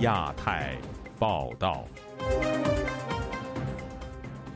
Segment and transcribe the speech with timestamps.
[0.00, 0.74] 亚太
[1.18, 1.84] 报道。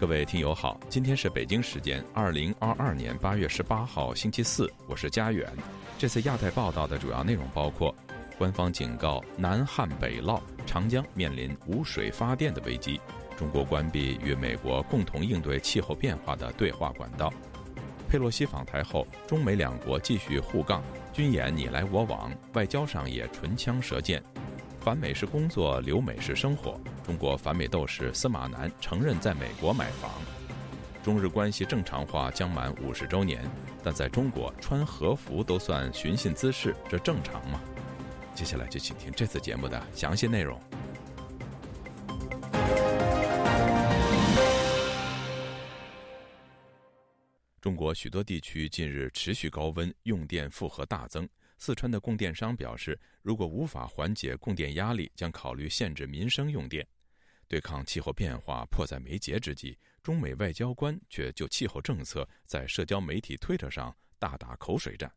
[0.00, 5.46] 各位听友好，今天是北京时间二零二二年八月十八号星期四，我是佳远。
[5.98, 7.94] 这次亚太报道的主要内容包括：
[8.38, 12.98] 官方警告南旱北涝，长江面临无水发电的危机；
[13.36, 17.28] 中国关闭与美国共同应对气候变化的对话管道；
[18.08, 20.82] 佩洛西访台后，中美两国继续互杠，
[21.12, 24.22] 军演你来我往，外交上也唇枪舌剑。
[24.84, 26.78] 反美式工作，留美式生活。
[27.02, 30.10] 中国反美斗士司马南承认在美国买房。
[31.02, 33.42] 中日关系正常化将满五十周年，
[33.82, 37.58] 但在中国穿和服都算寻衅滋事，这正常吗？
[38.34, 40.60] 接下来就请听这次节目的详细内容。
[47.58, 51.26] 中国许多地区近日持续高温，用电负荷大增。
[51.64, 56.86] 四川的供电商表示，如果无法缓解供电压力，将考虑限制民生用电。
[57.48, 65.10] 对抗气候变化迫在眉睫之际，中美外交官却就气候政策在社交媒体推特上大打口水战。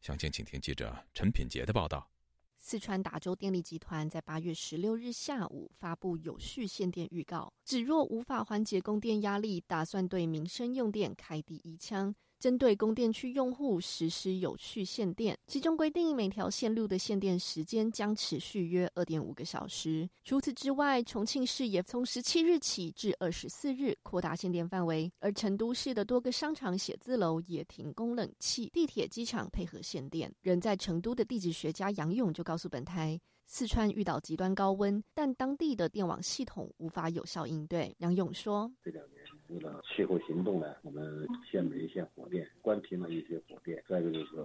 [0.00, 2.10] 详情，请听记者陈品杰的报道。
[2.58, 12.12] 四川达州电力集团在八月十六日下午发布有序限电预告，指若无法缓解供电压力，打算对民生用电开第一枪。
[12.42, 20.10] 针对供电区用户实施有序限电，其中规定每条线路的限电时间将持续约二点五个小时。
[20.24, 30.34] 除此之外，重庆市也从十七日起至二十四日扩大限电范围，而成都市的多个商场、写字楼也停工冷气，地铁、机场配合限电。
[30.40, 33.20] 人在成都的地质学家杨勇就告诉本台。
[33.46, 37.94] 四川遇到极端高温，但当地的电网系统无法有效应对。
[37.98, 39.21] 杨勇说：“这两年
[39.52, 43.82] 为了气候行动呢，我们限煤、限火电，关停了一些火电。
[43.88, 44.36] 再一个就是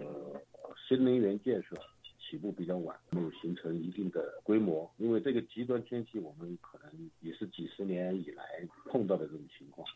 [0.88, 1.76] 新能源建设
[2.20, 4.90] 起步比较晚，没有形成一定的规模。
[4.98, 8.44] 因为这个极端天气，我们可能也是几十年以来
[8.86, 9.88] 碰到的这种情况。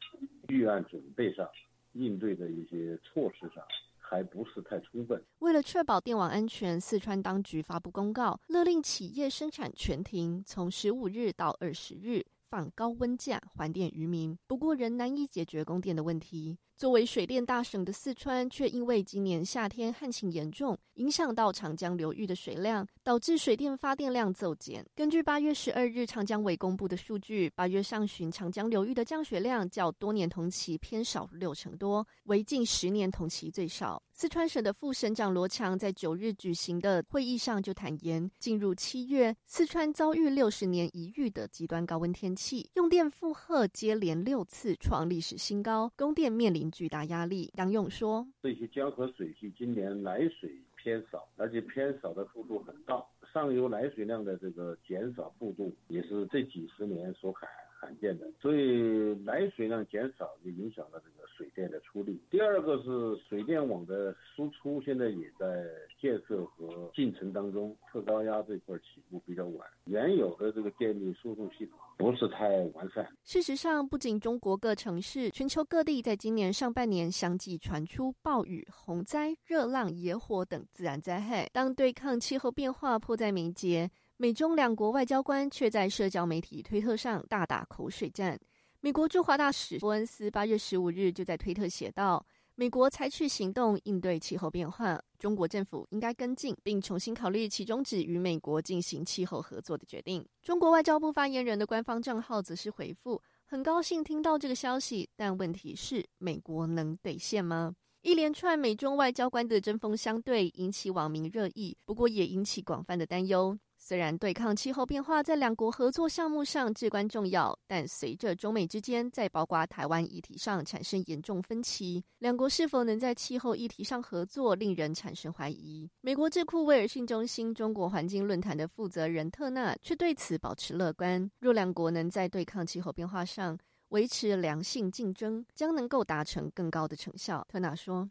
[0.48, 1.50] 预案准备上、
[1.94, 3.64] 应对的一些措施上。”
[4.12, 5.24] 还不是太充分。
[5.40, 12.22] 为了确保电网安全，四川当局发布公告，勒令企业生产全停，从十五日到二十日
[12.52, 14.38] 放高温假，还电于民。
[14.46, 16.58] 不过，仍难以解决供电的问题。
[16.76, 24.86] 作为水电大省的四川，却因为今年夏天旱情严重，影响到长江流域的水量，导致水电发电量骤减。
[24.94, 34.02] 根据八月十二日长江委公布的数据，八月上旬长江流域的降雪量较多年同期偏少六成多，为近十年同期最少。
[34.14, 46.72] 四川省的副省长罗强在九日举行的会议上就坦言，进入七月，四川遭遇六十年一遇的极端高温天气，用电负荷接连六次创历史新高，供电面临。
[46.72, 47.52] 巨大压力。
[47.58, 57.50] 杨勇说：“这些江河水系今年来水偏少，而且偏少的幅度很大，上游来水量的这个减少幅度也是这几十年所罕
[57.82, 62.22] 罕见的，所以来水量减少就影响了这个水电的出力。
[62.30, 65.66] 第二个是水电网的输出现在也在
[66.00, 73.08] 建设和进程当中，特高压这块起步比较晚，原有的这个电力输送系统。”不是太完善。
[73.24, 81.48] 事实上，不仅中国各城市，全球各地在今年上半年相继传出暴雨、洪灾、热浪、野火等自然灾害。
[81.54, 83.92] 当对抗气候变化迫在眉睫，
[84.22, 88.40] 美中两国外交官却在社交媒体推特上大打口水战。
[88.80, 92.24] 美国驻华大使伯恩斯八月十五日就在推特写道。
[92.54, 100.24] 美国采取行动应对气候变化，中国政府应该跟进，并重新考虑其中止与美国进行气候合作的决定。
[100.44, 113.58] 中国外交部发言人的官方账号则是回复：“很高兴听到这个消息，但问题是，美国能兑现吗？”一连串美中外交官的针锋相对，引起网民热议，不过也引起广泛的担忧。
[113.84, 125.90] 虽然对抗气候变化在两国合作项目上至关重要，但随着中美之间在包括台湾议题上产生严重分歧，两国是否能在气候议题上合作，令人产生怀疑。
[126.02, 131.30] 美国智库威尔逊中心中国环境论坛的负责人特纳却对此保持乐观。
[131.40, 133.58] 若两国能在对抗气候变化上
[133.90, 137.44] 维持良性竞争，将能够达成更高的成效。
[137.50, 138.08] 特纳说。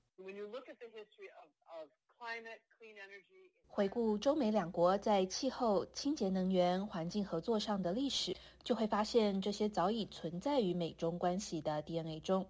[3.73, 12.45] 回顾中美两国在气候、清洁能源、环境合作上的历史，就会发现这些早已存在于美中关系的 DNA 中。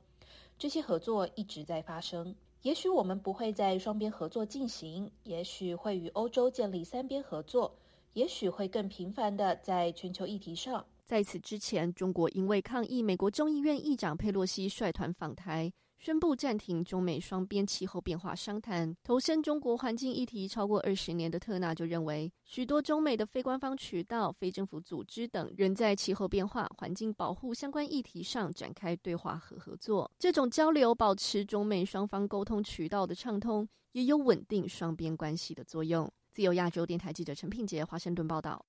[0.59, 2.35] 这些合作一直在发生。
[2.63, 7.77] 也许我们不会在双边合作进行，也许会与欧洲建立三边合作，
[8.15, 10.85] 也许会更频繁的在全球议题上。
[11.05, 15.71] 在此之前，中国因为抗议美国众议院议长佩洛西率团访台。
[16.01, 18.97] 宣布暂停中美双边气候变化商谈。
[19.05, 30.11] 投身中国环境议题超过二十年的特纳就认为，许多中美的非官方渠道、非政府组织等，仍在气候变化、环境保护相关议题上展开对话和合作。
[30.19, 36.11] 这种交流保持中美双方沟通渠道的畅通，也有稳定双边关系的作用。
[36.31, 38.65] 自由亚洲电台记者陈品杰华盛顿报道。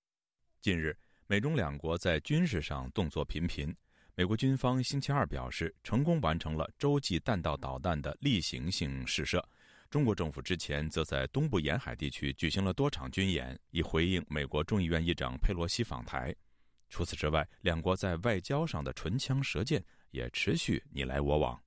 [0.60, 0.94] 近日，
[1.28, 3.74] 美中两国在军事上动作频频。
[4.14, 9.44] 美国军方星期二表示，成功完成了洲际弹道导弹的例行性试射。
[9.90, 16.36] 中国政府之前则在东部沿海地区举行了多场军演，以回应美国众议院议长佩洛西访台。
[16.90, 21.60] 除此之外，两国在外交上的唇枪舌剑也持续你来我往。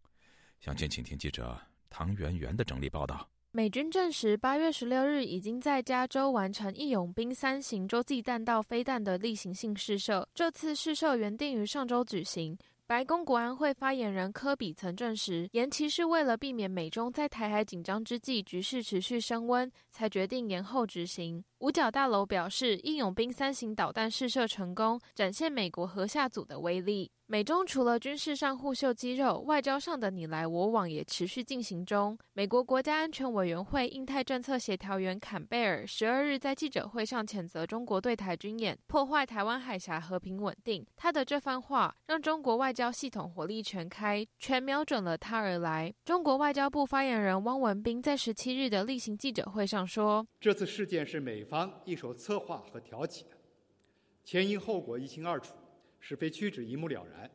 [0.60, 1.58] 详情，请听记者
[1.88, 3.28] 唐媛媛的整理报道。
[3.56, 10.28] 美军证实，八月十六日已经在加州完成“义勇兵三型”洲际弹道飞弹的例行性试射。
[10.34, 12.58] 这次试射原定于上周举行。
[12.84, 21.42] 白宫国安会发言人科比曾证实，延期是为了避免美中在台海紧张之际局势持续升温，才决定延后执行。
[21.60, 27.08] 五角大楼表示，义勇兵三型导弹试射成功，展现美国核下组的威力。
[27.26, 32.18] 美中除了军事上互秀肌肉，外交上的你来我往也持续进行中。
[32.34, 40.86] 美国国家安全委员会印太政策协调员坎贝尔十二日在记者会上谴责中国对台军演，破坏台湾海峡和平稳定。
[40.96, 45.94] 他的这番话让中国外交系统火力全开，全瞄准了他而来。
[46.04, 53.30] 中国外交部发言人汪文斌在十七日的例行记者会上说：“这次事件是美方一手策划和挑起的，
[54.22, 55.54] 前因后果一清二楚。”
[56.06, 57.30] 是非曲直一目了然，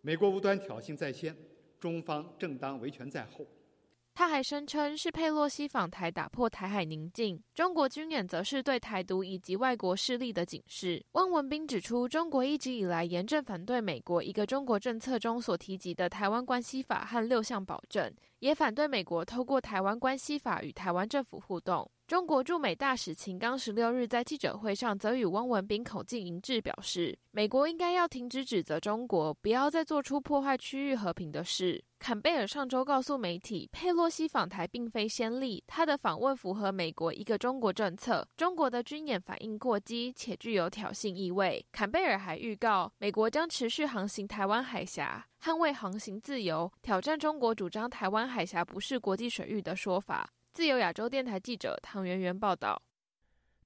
[0.00, 1.36] 美国无端挑衅在先，
[1.80, 3.44] 中方正当维权在后。
[4.14, 11.04] 他还声称是佩洛西访台打破台海宁静，中国军演则是对台独以及外国势力的警示。
[11.12, 21.90] 汪文斌指出，中国一直以来严正反对美国一个中国政策中所提及的台湾关系法和六项保证，也反对美国透过台湾关系法与台湾政府互动。
[22.06, 31.82] 中国驻美大使秦刚十六日在记者会上则与汪文斌口径一致，表示美国应该要停止指责中国，不要再做出破坏区域和平的事。
[31.98, 38.24] 坎贝尔上周告诉媒体，佩洛西访台并非先例，他的访问符合美国一个中国政策。
[38.36, 41.66] 中国的军演反应过激且具有挑衅意味。
[41.72, 50.30] 坎贝尔还预告，美国将持续航行台湾海峡，捍卫航行自由，挑战中国主张台湾海峡不是国际水域的说法。
[50.56, 52.80] 自由亚洲电台记者唐媛媛报道：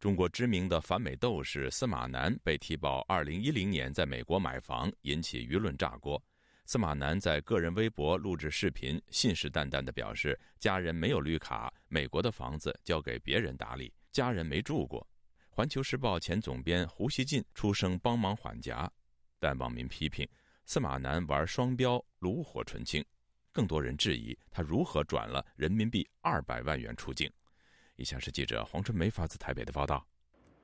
[0.00, 6.20] 中国知名的反美斗士司马南被提报2010年在美国买房，引起舆论炸锅。
[6.66, 15.06] 司马南在个人微博录制视频，信誓旦旦地表示家人没有绿卡，美国的房子交给别人打理，家人没住过。
[15.48, 18.90] 环球时报前总编胡锡进出声帮忙缓颊，
[19.38, 20.28] 但网民批评
[20.64, 23.04] 司马南玩双标，炉火纯青。
[23.52, 27.30] 更多人质疑他如何转了人民币二百万元出境。
[27.96, 30.06] 以下是记者黄春梅发自台北的报道。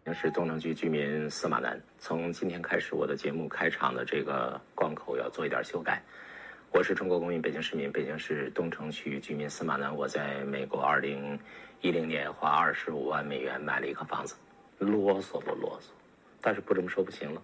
[0.05, 1.81] 我是东城区居民司马南。
[1.99, 6.01] 从今天开始，我的节目开场的这个贯口要做一点修改。
[6.71, 9.95] 我是中国公民，北京市民，北京市东城区居民司马南。
[9.95, 11.39] 我在美国二零
[11.81, 14.37] 一零年花二十五万美元买了一个房子。
[14.79, 15.87] 啰嗦不啰嗦？
[16.41, 17.43] 但是不这么说不行了。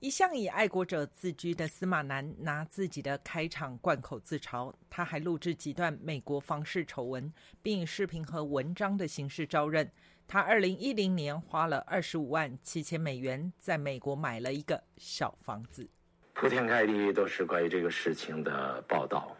[0.00, 9.90] 一向以爱国者自居的司马南拿自己的开场贯口自嘲，他还录制几段美国房事丑闻，并以视频和文章的形式招认。
[10.28, 15.88] 他二零一零年花了二十五万七千美元在美国买了一个小房子。
[16.32, 19.36] 铺天盖地都是关于这个事情的报道，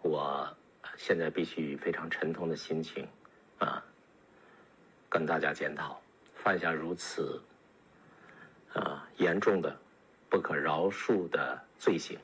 [0.00, 0.48] 我
[0.96, 3.06] 现在必须以非常沉痛的心情
[3.58, 3.84] 啊，
[5.10, 6.00] 跟大家检讨，
[6.34, 7.42] 犯下如此
[8.72, 9.81] 啊严重的。
[10.32, 12.18] 不可饶恕的罪行。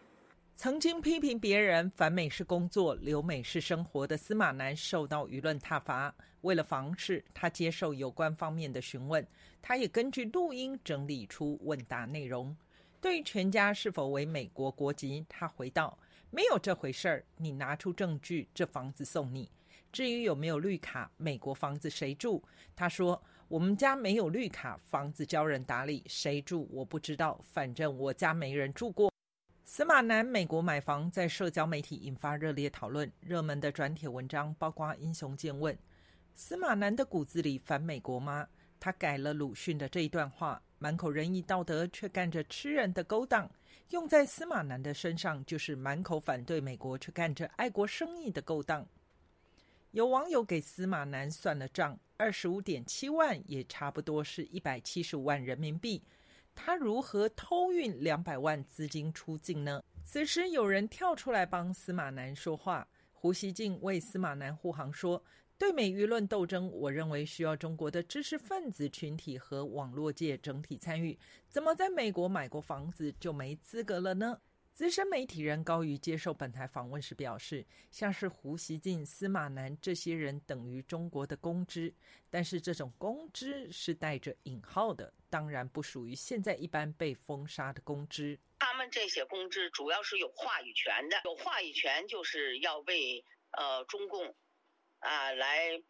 [0.56, 6.12] 曾经批评别人反美是工作，留美是生活的司马南受到舆论挞伐。
[6.40, 9.24] 为了防事，他接受有关方面的询问，
[9.60, 12.56] 他也根据录音整理出问答内容。
[12.98, 15.98] 对于全家是否为美国国籍，他回道
[16.32, 17.24] ：“没有这回事儿。
[17.36, 19.50] 你拿出证据，这房子送你。
[19.92, 22.42] 至于有没有绿卡，美国房子谁住？”
[22.74, 23.22] 他说。
[23.48, 29.10] 我们家没有绿卡，房子交人打理，谁住我不知道，反正我家没人住过。
[29.64, 35.74] 司马南美国买房在社交媒体引发热烈讨论，热门的转帖文章包括英雄见问：
[36.34, 38.46] 司马南的骨子里反美国吗？
[38.78, 43.50] 他改了鲁迅的这一段话，满口仁义道德，却干着吃人的勾当，
[43.88, 48.86] 用在司马南的身上，就是满口反对美国，却干着爱国生意的勾当。
[49.98, 56.00] 有网友给司马南算了账，二十五点七万也差不多是一百七十五万人民币。
[56.54, 59.82] 他如何偷运两百万资金出境呢？
[60.04, 62.86] 此时有人跳出来帮司马南说话。
[63.10, 65.20] 胡锡进为司马南护航说
[65.58, 71.18] ：“对美舆论斗争，我认为需要中国的知识分子群体和网络界整体参与。
[71.48, 74.38] 怎么在美国买过房子就没资格了呢？”
[74.78, 81.92] 资深媒体人高瑜接受本台访问时表示：“像是胡锡进、司马南这些人等于中国的公知，
[82.30, 88.38] 但是这种公知是带着引号的，当然不属于现在一般被封杀的公知。
[88.60, 94.32] 他们这些公知主要是有话语权的，有话语权就是要为呃中共
[95.00, 95.82] 啊来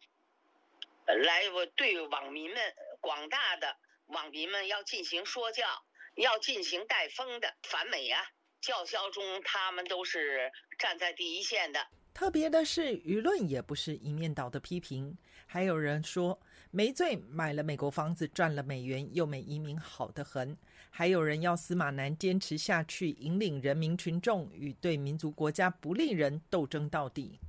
[1.05, 2.59] 来我对网民们
[2.99, 3.77] 广大的
[4.07, 8.25] 网民们要进行说教，要进行带风的反美啊。”
[8.61, 11.87] 叫嚣中，他们都是站在第一线的。
[12.13, 16.37] 特别的是，舆论也不是一面倒的批评，还有人说
[16.69, 20.57] 没罪，买了美国房子赚了美元，又美移民好得很。
[20.91, 27.39] 还有人要司马南坚持下去，引领人民群众与对民族国家不利人斗争到底。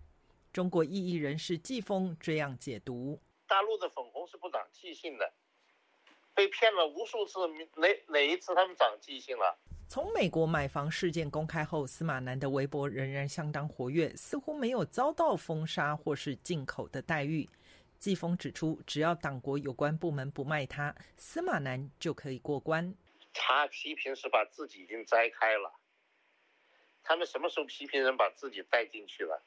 [0.52, 5.33] 中国异议人士季风这样解读：大陆的粉红是不长记性的，
[6.35, 7.40] 被骗了无数次，
[7.76, 9.59] 哪哪一次他们长记性了？
[9.91, 17.51] 从美国买房事件公开后，司马南的微博仍然相当活跃，似乎没有遭到封杀或是进口的待遇。
[17.99, 22.95] 季风指出，只要党国有关部门不卖他，司马南就可以过关。
[23.35, 25.73] 他批评是把自己已经摘开了，
[27.03, 29.43] 他们什么时候批评人把自己带进去了？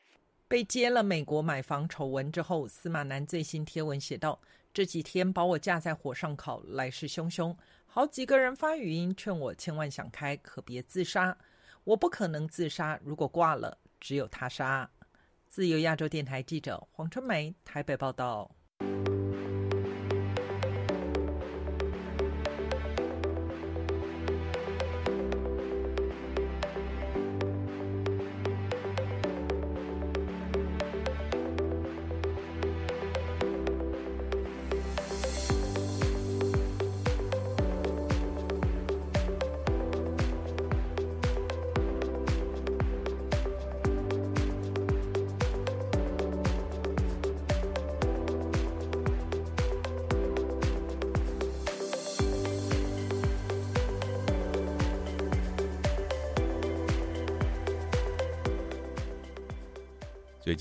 [0.49, 4.41] 被揭了美国买房丑闻之后，司马南最新贴文写道
[4.73, 7.55] ：“这几天把我架在火上烤，来势汹汹。”
[7.95, 11.37] 好几个人发语音劝我千万想开，可别自杀。
[11.83, 14.89] 我不可能自杀，如果挂了，只有他杀。
[15.47, 18.49] 自由亚洲电台记者黄春梅台北报道。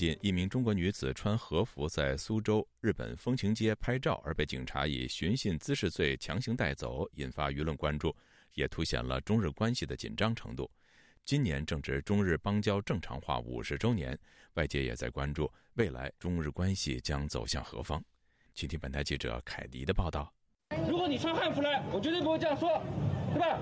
[0.03, 8.13] 近，一名中国女子穿和服在苏州日本风情街拍照，而被警察以寻衅滋事罪强行带走，引发舆论关注，
[8.53, 10.69] 也凸显了中日关系的紧张程度。
[11.23, 14.19] 今年正值中日邦交正常化五十周年，
[14.55, 18.03] 外界也在关注未来中日关系将走向何方。
[18.53, 20.33] 请听本台记者凯迪的报道：
[20.85, 22.83] 如果你穿汉服来，我绝对不会这样说，
[23.31, 23.57] 对吧？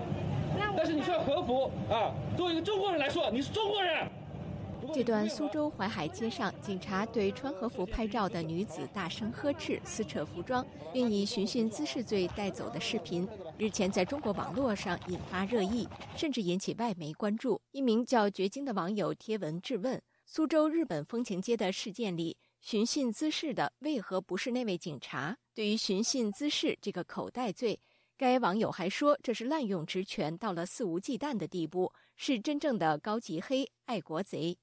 [0.75, 4.10] 但是你穿和服啊，作为一个中国人来说，你是中国人。
[4.93, 13.25] 这段苏州淮海街上，警察对穿和服拍照的女子大声呵斥、撕扯服装，并以寻衅滋事罪带走的视频，
[13.57, 17.60] 日前在中国网络上引发热议，甚至引起外媒关注。
[17.71, 25.38] 一名叫绝经的网友贴文质问：苏州日本风情街的事件里，寻衅滋事的为何不是那位警察？
[25.53, 27.79] 对于寻衅滋事这个口袋罪，
[28.17, 34.57] 该网友还说这是滥用职权到了肆无忌惮的地步，是真正的高级黑爱国贼。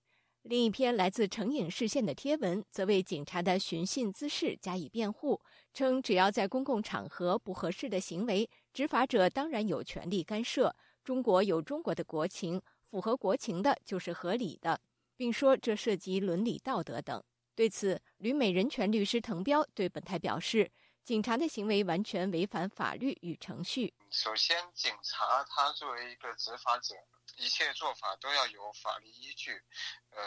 [0.49, 5.39] 另一篇来自成影视线的贴文，则为警察的寻衅滋事加以辩护，
[5.75, 10.75] 称只要在公共场合不合适的行为，执法者当然有权利干涉。
[11.05, 14.81] 中国有中国的国情，符合国情的就是合理的，
[15.19, 17.23] 并说这涉及伦理道德等。
[17.55, 20.71] 对此，旅美人权律师滕彪对本台表示，
[21.09, 23.95] 警察的行为完全违反法律与程序。
[24.11, 26.95] 首先，警察他作为一个执法者。
[27.39, 29.53] 一切做法都要有法律依据，
[30.11, 30.21] 嗯，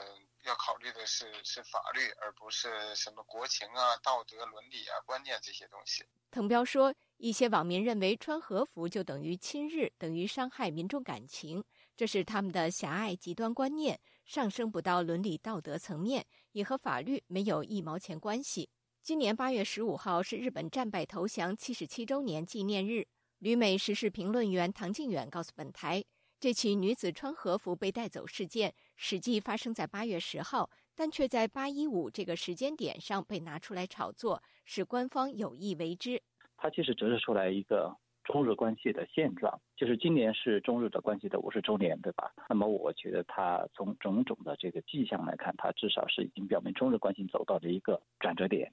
[0.44, 6.04] 要考虑的是是法律，而不是什么国情啊、道德伦理啊、观念这些东西。
[6.32, 11.64] 滕彪说，一些网民认为穿和服就等于亲日，等于伤害民众感情，
[11.96, 18.70] 这是他们的狭隘极端观念，上升不到伦理道德层面，也和法律没有一毛钱关系。
[19.03, 23.08] 今年八月十五号是日本战败投降七十七周年纪念日，
[23.39, 26.03] 旅美时事评论员唐靖远告诉本台。
[26.39, 36.22] 这起女子穿和服被带走事件，实际发生在八月十号，但却在八一五这个时间点上被拿出来炒作，是官方有意为之。
[36.55, 37.91] 它其实折射出来一个
[38.24, 42.31] 中日关系的现状，就是今年是中日的关系的五十周年，对吧？
[42.48, 48.72] 那么我觉得它从种种的这个迹象来看，它至少是已经表明中日关系走到了一个转折点。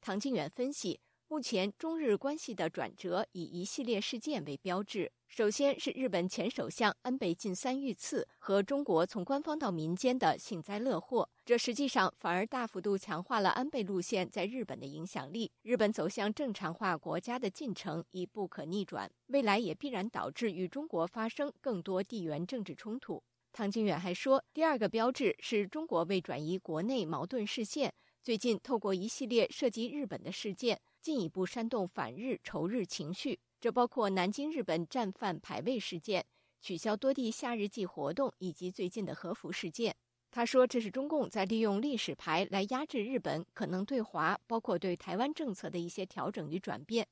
[0.00, 1.00] 唐靖远分析。
[1.28, 5.12] 目前中日关系的转折以一系列事件为标志。
[5.28, 15.52] 首先是日本前首相安倍晋三遇刺和中国从官方到民间的幸灾乐祸，这实际上反而大幅度强化了安倍路线在日本的影响力。
[15.62, 23.22] 日本走向正常化国家的进程已不可逆转，未来也必然导致与中国发生更多地缘政治冲突。
[23.52, 33.40] 唐金远还说，第二个标志是中国为转移国内矛盾视线，最近透过一系列涉及日本的事件，进一步煽动反日仇日情绪。
[33.58, 36.22] 这包括南京日本战犯排位事件、
[36.60, 39.96] 取消多地夏日祭活动以及最近的和服事件。
[40.30, 47.06] 他说，这是中共在利用历史牌来压制日本可能对华，包括对台湾政策的一些调整与转变。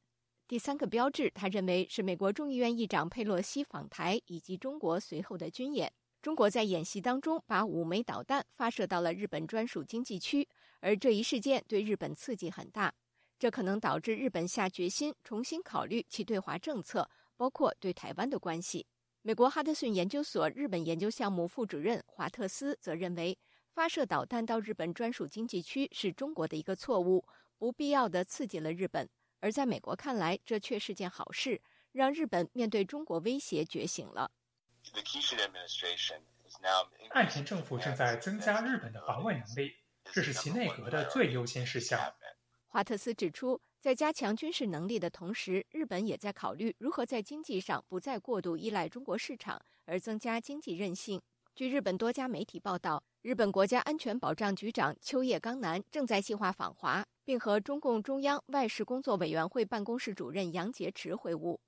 [0.46, 5.90] 第三个标志，他认为是美国众议院议长佩洛西访台以及中国随后的军演。
[6.20, 10.46] 中国在演习当中把五枚导弹发射到了日本专属经济区，
[10.80, 12.92] 而这一事件对日本刺激很大。
[13.38, 18.86] 这可能导致日本下决心重新考虑其对华政策，包括对台湾的关系。
[19.22, 23.38] 美国哈德逊研究所日本研究项目副主任华特斯则认为，
[23.72, 27.24] 发射导弹到日本专属经济区是中国的一个错误，
[27.58, 29.08] 不必要的刺激了日本。
[29.40, 31.60] 而在美国看来，这却是件好事，
[31.92, 34.32] 让日本面对中国威胁觉醒了。
[37.10, 39.76] 岸田政府正在增加日本的防卫能力，
[40.12, 42.00] 这是其内阁的最优先事项。
[42.66, 51.20] 华特斯指出，在加强军事能力的同时，日本也在考虑如何在经济上不再过度依赖中国市场，而增加经济韧性。
[51.54, 61.58] 据日本多家媒体报道，日本国家安全保障局长秋叶刚男正在计划访华，并和中共中央外事工作委员会办公室主任杨洁篪会晤。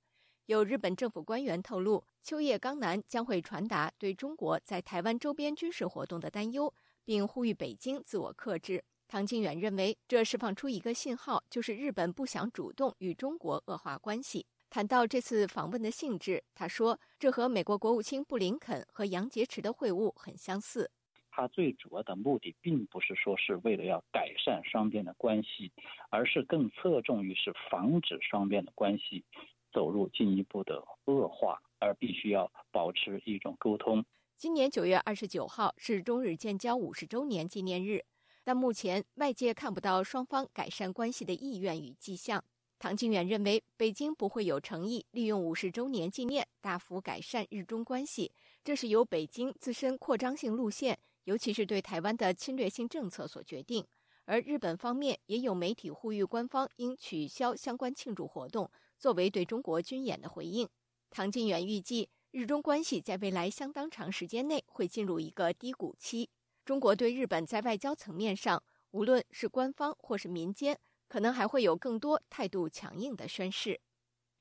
[0.45, 6.73] 有日本政府官员透露，秋叶刚男将会传达对中国在台湾周边军事活动的担忧，
[7.05, 8.83] 并呼吁北京自我克制。
[9.07, 14.45] 唐金远认为，这释放出一个信号，就是日本不想主动与中国恶化关系。
[14.69, 20.89] 谈到这次访问的性质，他说：“这和美国国务卿布林肯和杨洁篪的会晤很相似。
[21.29, 25.69] 他最主要的目的，并不是说是为了要改善双边的关系，
[26.09, 29.25] 而是更侧重于是防止双边的关系
[29.73, 34.05] 走入进一步的恶化，而必须要保持一种沟通。”
[34.41, 38.03] 今年九月二十九号是中日建交五十周年纪念日。
[38.43, 42.43] 但目前外界看不到双方改善关系的意愿与迹象。
[42.79, 48.31] 唐靖远认为，北京不会有诚意利用五十周年纪念大幅改善日中关系，
[48.63, 53.85] 这是由北京自身扩张性路线，尤其是对台湾的侵略性政策所决定。
[54.25, 60.67] 而日本方面也有媒体呼吁官方应取消相关庆祝活动，作为对中国军演的回应。
[61.11, 66.29] 唐靖远预计，日中关系在未来相当长时间内会进入一个低谷期。
[66.63, 73.81] 中国对日本在外交层面上，无论是官方或是民间，可能还会有更多态度强硬的宣誓。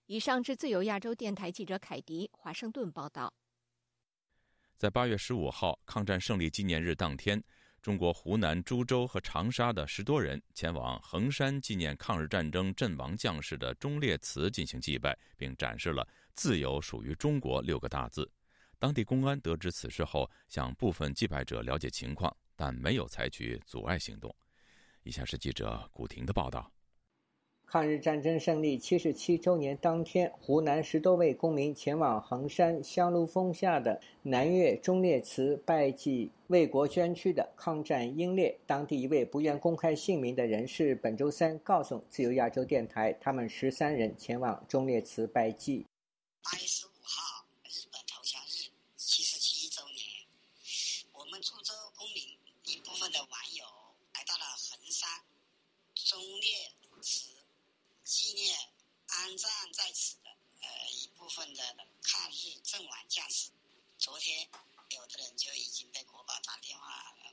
[0.06, 3.34] 以上是自由亚洲电台记者凯迪华盛顿报道。
[4.76, 7.42] 在八月十五号抗战胜利纪念日当天，
[7.82, 18.30] 中国湖南株洲和长沙的十多人前往衡山纪念抗日战争阵亡将士的忠烈祠进行祭拜，并展示了“自由属于中国”六个大字。
[18.78, 24.34] 当地公安得知此事后，向部分祭拜者了解情况，但没有采取阻碍行动。
[25.02, 26.70] 以下是记者古婷的报道：
[27.72, 38.58] 抗日战争胜利七十七周年当天，湖南十多位公民前往衡山香炉峰下的南岳忠烈祠拜祭为国捐躯的抗战英烈。
[38.66, 45.86] 当地一位不愿公开姓名的人士本周三告诉自由亚洲电台，他们十三人前往忠烈祠拜祭。
[64.20, 64.46] 天，
[64.90, 66.84] 有的人就已经被国宝打电话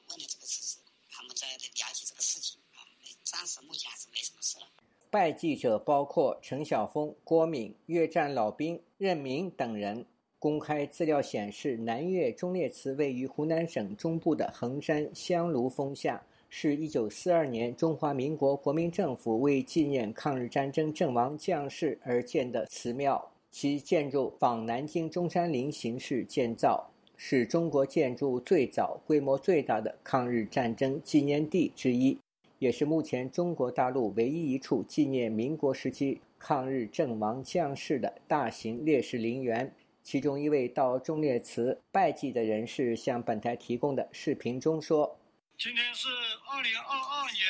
[0.08, 0.78] 问了这个事实，
[1.12, 2.80] 他们在了解这个事情啊。
[3.24, 4.66] 暂时目前还是没什么事了。
[5.10, 10.06] 拜祭者包括陈晓峰、郭敏、越战老兵任明等人。
[10.40, 23.30] 公开资料显示，南岳忠烈祠位于湖南省中部的衡山香炉峰下，是一九四二年中华民国国民政府为纪念抗日战争阵亡将士而建的祠庙。
[23.60, 32.20] 其建筑仿南京中山陵形式建造，是中国建筑最早、规模最大的抗日战争纪念地之一，
[32.60, 39.74] 也是目前中国大陆唯一一处纪念民国时期抗日阵亡将士的大型烈士陵园。
[40.04, 45.18] 其中一位到忠烈祠拜祭的人士向本台提供的视频中说
[45.58, 46.08] ：“今天是
[46.48, 47.42] 二零二二年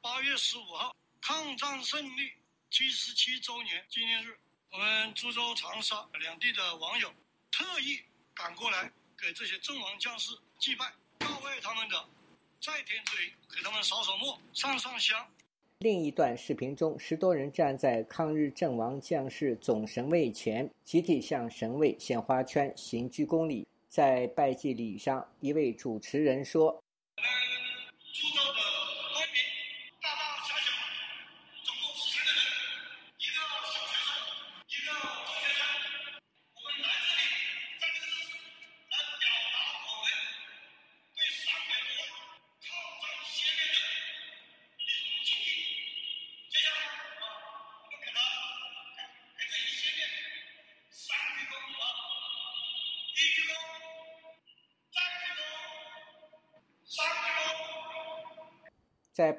[0.00, 2.30] 八月十五号，抗战胜利
[2.70, 4.38] 七十七周年纪念日，
[4.72, 7.12] 我们株洲、长沙两地的网友
[7.50, 7.98] 特意
[8.32, 8.88] 赶过来
[9.20, 10.30] 给这些阵亡将士
[10.60, 11.96] 祭拜，告慰他们的
[12.60, 15.26] 在天之灵，给他们扫扫墓、上上香。
[15.80, 23.66] 另一段视频中，十多人站在抗日阵亡将士总神位前，集体向神位献花圈、行鞠躬礼。
[23.88, 26.80] 在拜祭礼上，一位主持人说。
[28.12, 28.49] 株洲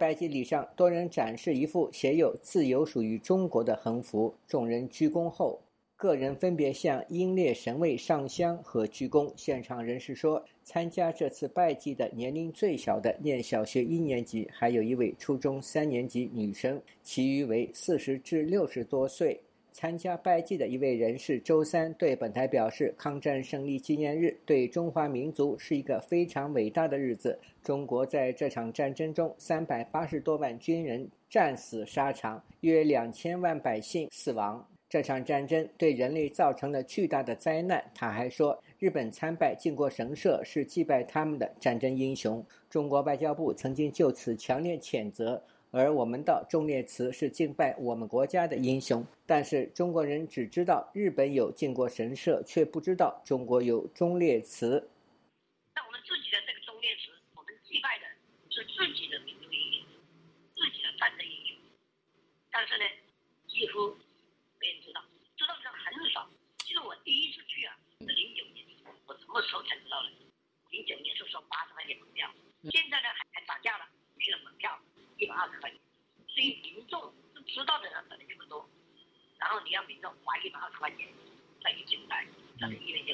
[0.02, 4.34] 拜祭礼上，多人展示一副写有“自由属于中国”的横幅。
[4.48, 5.60] 众人鞠躬后，
[5.96, 9.32] 个人分别向英烈神位上香和鞠躬。
[9.36, 19.40] 现场人士说，参加这次拜祭的年龄最小的念小学一年级，还有一位初中三年级女生，其余为四十至六十多岁。
[19.72, 27.40] 参加拜祭的一位人士周三对本台表示：“抗战胜利纪念日对中华民族是一个非常伟大的日子。
[27.64, 34.68] 中国在这场战争中，三百八十多万军人战死沙场，约两千万百姓死亡。
[34.90, 45.42] 这场战争对人类造成了巨大的灾难。”他还说：“日本参拜靖国神社是祭拜他们的战争英雄。”中国外交部曾经就此强烈谴责。
[45.72, 54.92] 而我们的忠烈祠是敬拜我们国家的英雄，但是中国人只知道日本有靖国神社，却不知道中国有忠烈祠。
[55.74, 58.06] 那我们自己的这个忠烈祠，我们祭拜的
[58.52, 59.88] 是自己的民族英雄，
[60.60, 61.56] 自己的战争英雄。
[62.52, 62.84] 但是呢，
[63.48, 63.96] 几乎
[64.60, 65.00] 没人知道，
[65.38, 66.28] 知道的人很少。
[66.68, 68.68] 记得我第一次去啊，是零九年，
[69.08, 70.12] 我什么时候才知道的？
[70.72, 72.28] 零九年是收八十块钱门票，
[72.68, 73.88] 现在呢还还涨价了，
[74.20, 74.78] 去了门票。
[75.22, 75.78] 一百二十块钱，
[76.28, 77.00] 所以民众
[77.36, 78.68] 是知道的人可能就不多，
[79.38, 81.08] 然后你要民众花一百二十块钱
[81.64, 82.26] 再去进来，
[82.60, 83.14] 那个意味就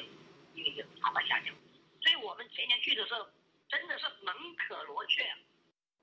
[0.56, 1.54] 意味就大大下降。
[2.00, 3.26] 所以我们前年去的时候，
[3.68, 5.22] 真的是门可罗雀。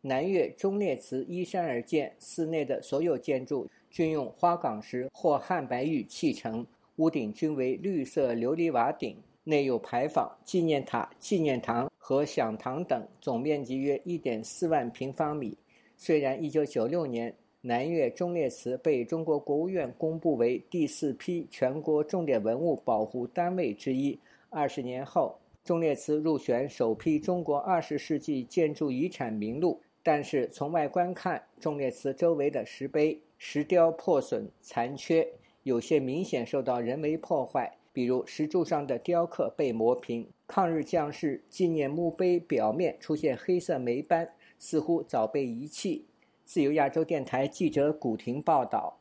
[0.02, 15.58] 南岳忠烈祠依山而建，寺内的所有建筑均用花岗石或汉白玉砌成，屋顶均为绿色琉璃瓦顶，内有牌坊、纪念塔、纪念堂和享堂等，总面积约一点四万平方米。
[15.98, 29.82] 虽然1996年南岳忠烈祠被中国国务院公布为第四批全国重点文物保护单位之一，二十年后，忠烈祠入选首批中国二十世纪建筑遗产名录。
[30.04, 35.28] 但是从外观看，忠烈祠周围的石碑、石雕破损残缺，
[35.64, 44.30] 有些明显受到人为破坏，比如石柱上的雕刻被磨平，抗日将士纪念墓碑表面出现黑色霉斑。
[44.58, 46.06] 似乎早被遗弃。
[46.46, 48.98] 自由亚洲电台记者古婷报道。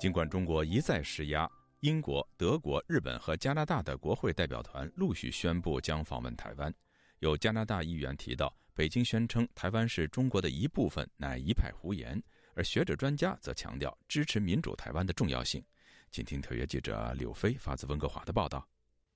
[0.00, 1.46] 尽管中国一再施压，
[1.80, 6.72] 英国、德国、日本和加拿大的国会代表团陆续宣布将访问台湾。
[7.18, 12.18] 有加拿大议员提到，北京宣称台湾是中国的一部分，乃一派胡言；
[12.54, 15.62] 而学者专家则强调支持民主台湾的重要性。
[16.10, 18.66] 请听特约记者柳飞发自温哥华的报道。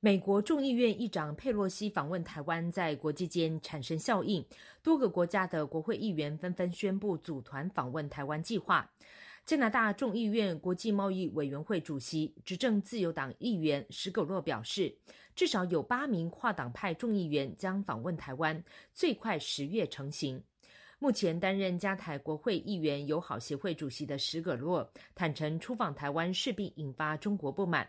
[0.00, 4.44] 美国众议院议长佩洛西访问台湾，在国际间产生效应，
[4.82, 8.86] 多个国家的国会议员纷纷宣布组团访问台湾计划。
[9.46, 14.96] 加拿大众议院国际贸易委员会主席、执政自由党议员史葛洛表示，
[15.34, 20.42] 至少有八名跨党派众议员将访问台湾，最快十月成行。
[20.98, 27.86] 目前担任加台国会议员友好协会主席的史葛洛坦诚，出访台湾势必引发中国不满。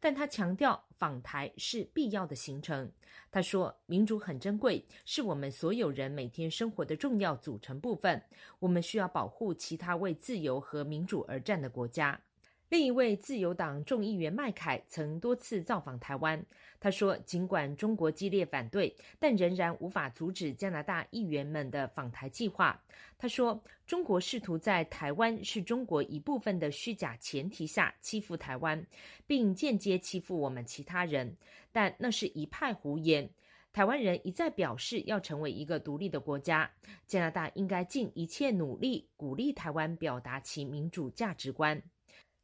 [0.00, 2.92] 但他强调，访台是必要的行程。
[3.30, 8.22] 他说：“民主很珍贵，是我们所有人每天生活的重要组成部分。
[8.60, 12.20] 我们需要保护其他为自由和民主而战的国家。”
[12.70, 16.44] 另一位自由党众议员麦凯曾多次造访台湾。
[16.78, 22.78] 他说：“尽管中国激烈反对，但仍然无法阻止加拿大议员们的访台计划。”
[23.16, 28.86] 他说：“中国试图在台湾是中国一部分的虚假前提下欺负台湾，
[29.26, 31.36] 并间接欺负我们其他人，
[31.72, 33.28] 但那是一派胡言。
[33.72, 36.70] 台湾人一再表示要成为一个独立的国家，
[37.06, 41.82] 加拿大应该尽一切努力鼓励台湾表达其民主价值观。”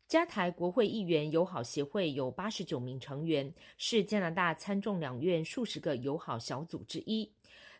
[0.07, 7.31] 加台国会议员友好协会有八十九名成员，是加拿大参众两院数十个友好小组之一。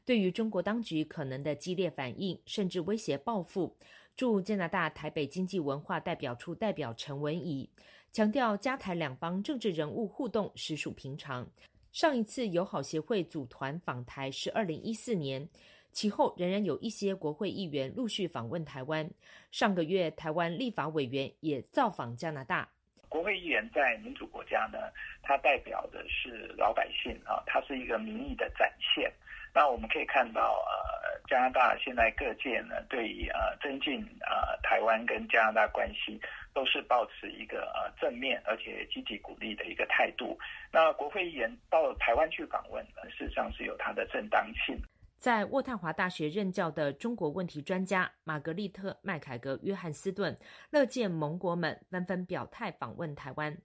[0.07, 3.77] 对于中国当局可能的激烈反应，甚至威胁报复，
[4.17, 7.69] 驻加拿大台北经济文化代表处代表陈文仪
[8.11, 11.47] 强调，加台两方政治人物互动实属平常。
[11.93, 15.49] 上一次友好协会组团访台是二零一四年。
[15.95, 19.09] 其后仍然有一些国会议员陆续访问台湾。
[19.53, 22.69] 上个月，台湾立法委员也造访加拿大。
[23.09, 24.79] 国会议员在民主国家呢，
[25.23, 29.11] 它代表的是老百姓啊，它是一个民意的展现。
[29.55, 36.21] 那我们可以看到，呃，加拿大现在各界呢，对于呃增进呃台湾跟加拿大关系，
[36.53, 40.37] 都是保持一个呃正面而且积极鼓励的一个态度。
[40.73, 42.85] 那国会议员到台湾去访问，
[43.17, 44.77] 事实上是有它的正当性。
[45.25, 50.37] 在渥太华大学任教的中国问题专家玛格丽特·麦凯格·约翰斯顿
[50.69, 53.57] 乐见盟国们纷纷表态访问台湾，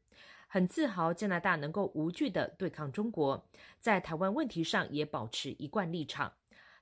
[0.48, 3.45] 很自豪加拿大能够无惧的对抗中国，
[3.78, 6.32] 在台湾问题上也保持一贯立场。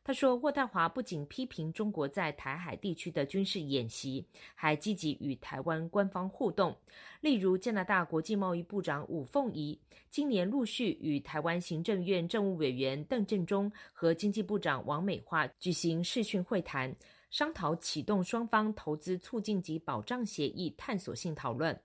[0.08, 6.74] 他说：“渥太华不仅批评中国在台海地区的军事演习，还积极与台湾官方互动。
[7.20, 9.78] 例如，加拿大国际贸易部长武凤仪
[10.10, 16.96] 今年陆续与台湾行政院政务委员邓振中和经济部长王美花举行视讯会谈，
[17.30, 21.78] 商讨启动双方投资促进及保障协议探索性讨论。”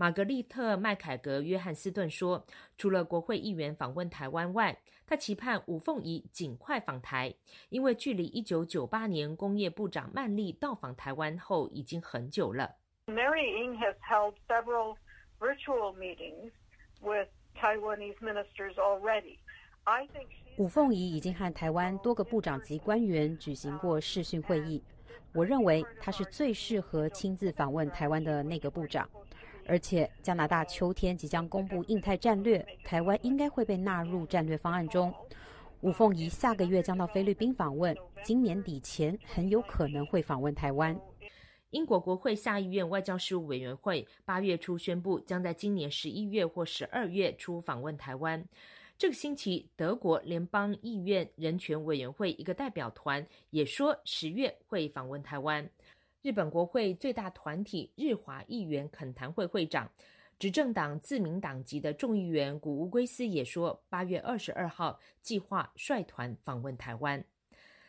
[0.00, 2.46] 玛格丽特·麦凯格·约翰斯顿说
[2.78, 7.34] ：“除了国会议员访问台湾外，他期盼吴凤仪尽快访台，
[7.68, 12.76] 因为距离一九九八年工业部长曼丽到访台湾后已经很久了。”
[13.10, 14.94] Mary Ng has held several
[15.40, 16.52] virtual meetings
[17.00, 19.38] with Taiwanese ministers already.
[19.82, 24.80] I think 吴凤仪已经和台湾多个部长级官员举行过视讯会议。
[25.34, 29.08] 我认为他是最适合亲自访问台湾的那个部长。
[29.68, 35.12] 而且，加拿大秋天即将公布印太战略，台湾应该会被纳入战略方案中。
[35.82, 40.98] 吴凤仪下个月将到菲律宾访问，今年底前很有可能会访问台湾。
[41.70, 48.42] 英国国会下议院外交事务委员会八月初宣布，将在今年十一月或十二月初访问台湾。
[48.96, 55.64] 这个星期，德国联邦议院人权委员会一个代表团也说，十月会访问台湾。
[56.28, 59.90] 日本国会最大团体日华议员恳谈会会长、
[60.38, 67.24] 执政党自民党籍的众议员古乌圭斯也说，八月二十二号计划率团访问台湾。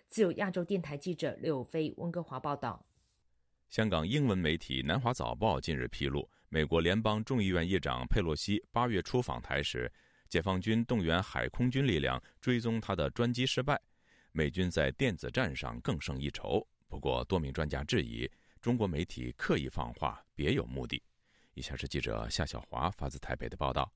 [0.07, 2.81] 自由亚洲电台记者柳飞温哥华报道。
[3.67, 9.91] 香港英文媒体《南华早报》近日披露，美国联邦众议院议长佩洛西八月初访台时，
[10.29, 13.77] 解放军动员海空军力量追踪他的专机失败，
[14.31, 16.65] 美军在电子战上更胜一筹。
[16.89, 21.01] 不过，多名专家质疑中国媒体刻意放话，别有目的。
[21.53, 23.89] 以下是记者夏小华发自台北的报道。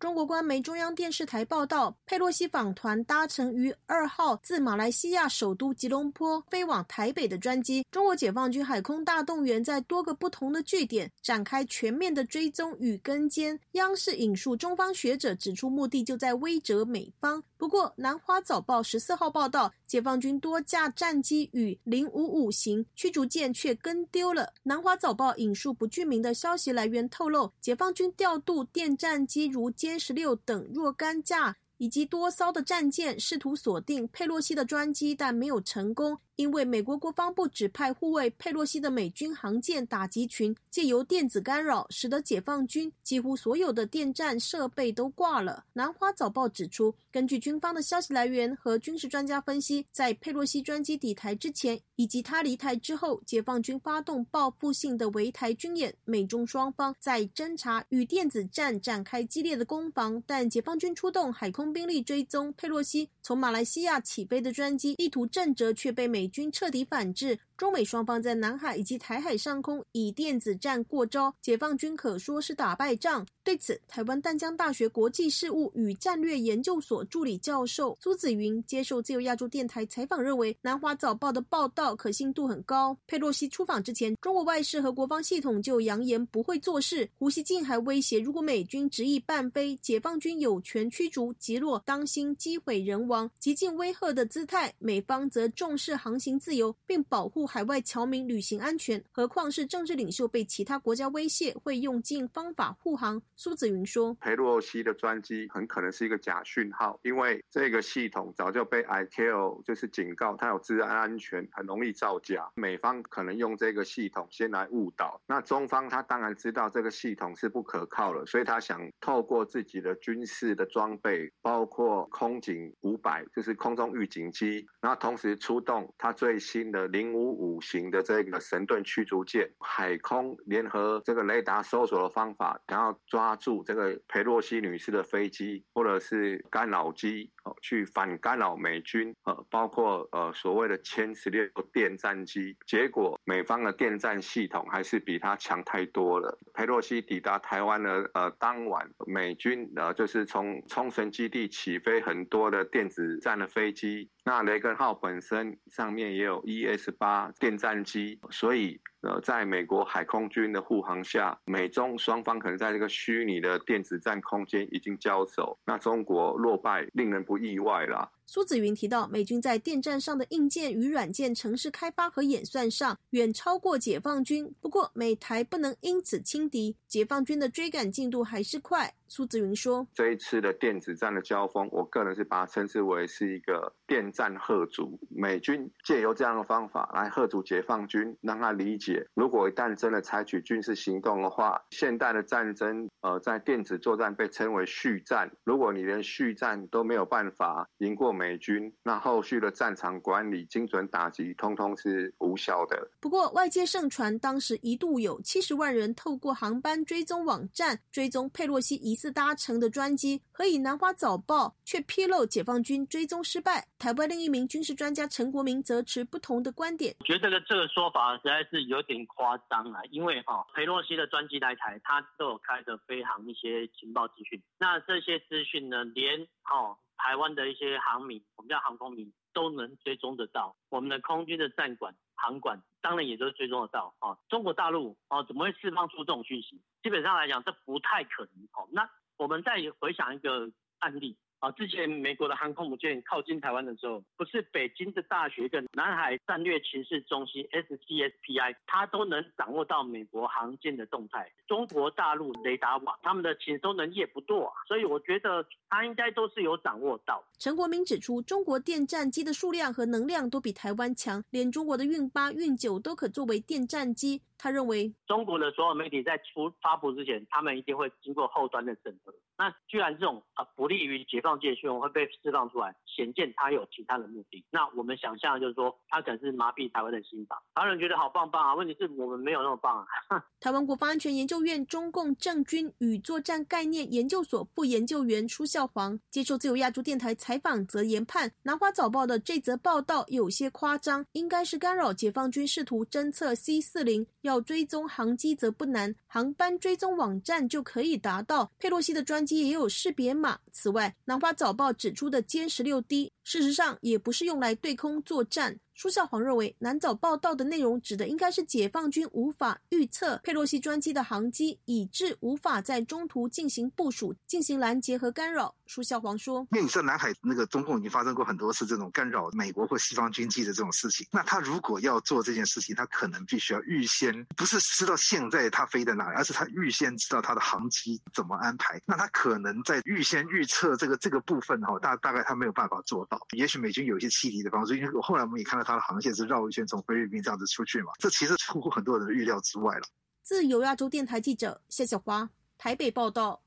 [0.00, 7.86] 中国官媒中央电视台报道，佩洛西访团搭乘于二号自马来西亚首都吉隆坡飞往台北的专机。
[7.92, 13.56] 中国解放军海空大动员，在多个不同的据点展开全面的追踪与跟监。
[13.72, 17.40] 央视引述中方学者指出，目的就在威慑美方。
[17.62, 24.42] 不过，《南华早报》十四号报道，解放军多架战机与零五五型驱逐舰却跟丢了。
[24.64, 31.56] 《南华早报》引述不具名的消息来源透露，解放军调度电战机如歼十六等若干架。
[31.78, 36.16] 以及多艘的战舰试图锁定佩洛西的专机，但没有成功。
[36.36, 45.64] 因为美国国防部指派护卫佩洛西的美军航舰打击群，借由电子干扰，使得解放军几乎所有的电站设备都挂了。
[45.74, 60.22] 南华早报指出，根据军方的消息来源和军事专家分析，在佩洛西专机抵台之前以及他离台之后，解放军发动报复性的围台军演，美中双方在侦察与电子战展开激烈的攻防。
[60.26, 66.21] 但解放军出动海空兵力追踪佩洛西从马来西亚起飞的专机，意图震慑，却被美。
[66.22, 67.40] 美军彻底反制。
[67.62, 73.24] 中美双方在南海以及台海上空以电子战过招，解放军可说是打败仗。
[73.44, 82.96] 对此，台湾淡江大学国际事务与战略研究所助理教授苏子云接受自由亚洲电台采访，认为南华早报的报道可信度很高。
[83.06, 87.08] 佩洛西出访之前，中国外事和国防系统就扬言不会做事。
[87.16, 94.74] 胡锡进还威胁，如果美军执意半飞，解放军有权驱逐击落，当心机毁人亡，极尽威吓的姿态。
[94.80, 97.46] 美方则重视航行自由，并保护。
[97.52, 103.20] 海外侨民旅行安全，何况是政治领袖被其他国家威胁，会用尽方法护航。
[103.34, 112.50] 苏子云说：“佩洛西的专机很可能是一个假讯号，因为这个系统早就被 I C O 就是警告，它有治安安全，很容易造假。
[112.54, 142.56] 美方可能用这个系统先来误导，那中方他当然知道这个系统是不可靠了，所以他想透过自己的军事的装备，包括空警五百，就是空中预警机，然后同时出动他最新的零五。”五型的这个神盾驱逐舰，海空联合这个雷达搜索的方法，然后抓住这个佩洛西女士的飞机或者是干扰机，哦，去反干扰美军，呃，包括呃所谓的歼十六电战机。
[142.66, 146.38] 结果美方的电战系统还是比他强太多了。
[146.54, 154.08] 佩洛西抵达台湾的呃当晚，美军呃就是从冲绳基地起飞很多的电子战的飞机。
[154.24, 165.58] 那雷根号本身上面也有 ES 八电战机，所以呃，在美国海空军的护航下，美中双方可能在这个虚拟的电子战空间已经交手。
[165.66, 168.08] 那中国落败，令人不意外啦。
[168.24, 174.54] 苏子云提到，美军在电站上的硬件与软件城市开发和演算上远超过解放军。
[174.60, 178.94] 不过，美台不能因此轻敌，解放军的追赶进度还是快。
[179.08, 184.98] 苏子云说：“这一次的电子战的交锋，我个人是把它称之为是一个电战贺族。
[185.10, 195.30] 美军借由这样的方法来贺族解放军，让他理解，如果一旦真的采取军事行动的话，现代的战争，呃，在电子作战被称为续战。
[195.44, 202.88] 如果你连续战都没有办法赢过美军，那后续的战场管理、精准打击，通通是无效的。
[203.00, 213.66] 不过，外界盛传当时一度有七十万人透过航班追踪网站追踪佩洛西疑。”似搭乘的专机，何以南华早报却披露解放军追踪失败？
[213.76, 216.94] 台湾另一名军事专家陈国民则持不同的观点。
[217.04, 224.40] 觉得这个这个说法实在是有点夸张了，因为哈佩洛西的专机来台，他都有开着飞航一些情报资讯。
[224.56, 230.54] 那这些资讯呢，连哦台湾的一些航民，我们叫航空迷，都能追踪得到。
[230.68, 233.92] 我们的空军的战管、航管，当然也都追踪得到。
[233.98, 236.60] 啊，中国大陆哦怎么会释放出这种讯息？
[236.80, 238.44] 基本上来讲，这不太可能。
[238.52, 241.18] 哦，那我们再回想一个案例。
[241.42, 251.28] 啊，之前美国的航空母舰靠近台湾的时候，不是北京的大学跟南海战略情势中心 SCSPI，它都能掌握到美国航舰的动态。
[251.48, 257.20] 中国大陆雷达网，他们的情收能力也不多啊，所以我觉得它应该都是有掌握到。
[257.40, 264.22] 陈国明指出，中国电战机的数量和能量都比台湾强，连中国的运八、运九都可作为电战机。
[264.38, 269.14] 他认为，中国的所有媒体在出发布之前，他们一定会经过后端的审核。
[269.38, 274.44] 那居然这种啊不利于解放军讯会被释放出来，显见他有其他的目的。
[274.50, 277.36] 那我们想象就是说，他可能是麻痹台湾的心吧。
[277.54, 279.86] 台湾人觉得好棒棒啊，问题是我们没有那么棒啊。
[280.40, 294.06] 台湾国防安全研究院中共政军与作战概念研究所副研究员舒孝煌接受自由亚洲电台采访，则研判南华早报的这则报道有些夸张，应该是干扰解放军试图侦测 C 四零。
[294.22, 298.50] 要追踪航机则不难，航班追踪网站就可以达到。
[298.58, 300.38] 佩洛西的专机也有识别码。
[300.52, 305.58] 此外，南华早报指出的歼十六 D，事实上也不是用来对空作战。
[305.74, 315.54] 舒孝煌认为，南早报道的内容指的应该是解放军无法预测佩洛西专机的航机，以致无法在中途进行部署、进行拦截和干扰。
[315.64, 328.78] 舒孝煌说：“因为你知道南海那个中共已经发生过很多次这种干扰美国或西方军机的这种事情，那他如果要做这件事情，他可能必须要预先不是知道现在他飞在哪里，而是他预先知道他的航机怎么安排。
[328.84, 333.26] 那他可能在预先预测这个这个部分哈，大大概他没有办法做到。
[333.36, 339.82] 也许美军有一些欺敌的方式，因为后来我们也看到它的航线是绕一圈从菲律宾这样子出去嘛，这其实出乎很多人的预料之外了。”
[340.22, 343.42] 自由亚洲电台记者谢小华台北报道。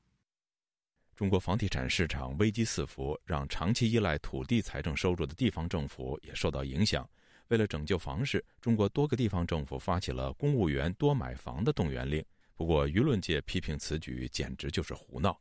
[1.16, 7.08] 中国房地产市场危机四伏，让长期依赖土地财政收入的地方政府也受到影响。
[7.48, 12.22] 为了拯救房市，中国多个地方政府发起了公务员多买房的动员令。
[12.54, 15.38] 不过，舆论界批评此举简直就是胡闹。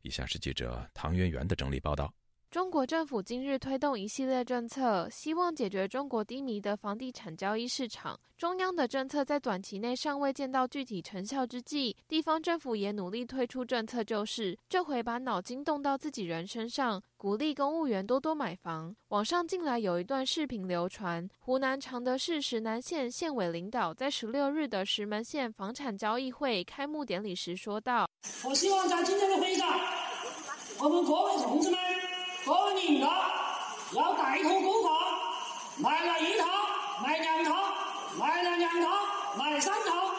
[0.00, 2.12] 以下是记者唐媛媛的整理报道。
[2.52, 8.20] 中国政府今日推动一系列政策，希望解决中国低迷的房地产交易市场。
[8.36, 14.54] 中央的政策在短期内尚未见到具体成效之际，地方政府也努力推出政策救市。
[14.68, 18.94] 这回把脑筋动到自己人身上，鼓励公务员多多买房。
[19.08, 28.06] 网上近来有一段视频流传，湖南常德市石南县县委领导在十六日的石门县房产交易会开幕典礼时说道
[28.44, 29.66] ：“我希望在今天的会议上，
[30.80, 31.78] 我们各位同志们。”
[32.44, 33.08] 过年了
[33.94, 34.92] 要带头购房，
[35.78, 36.46] 买了一套，
[37.00, 37.54] 买两套，
[38.18, 38.88] 买了两套，
[39.38, 40.10] 买三套，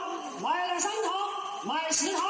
[0.42, 2.22] 买了三套，买四套。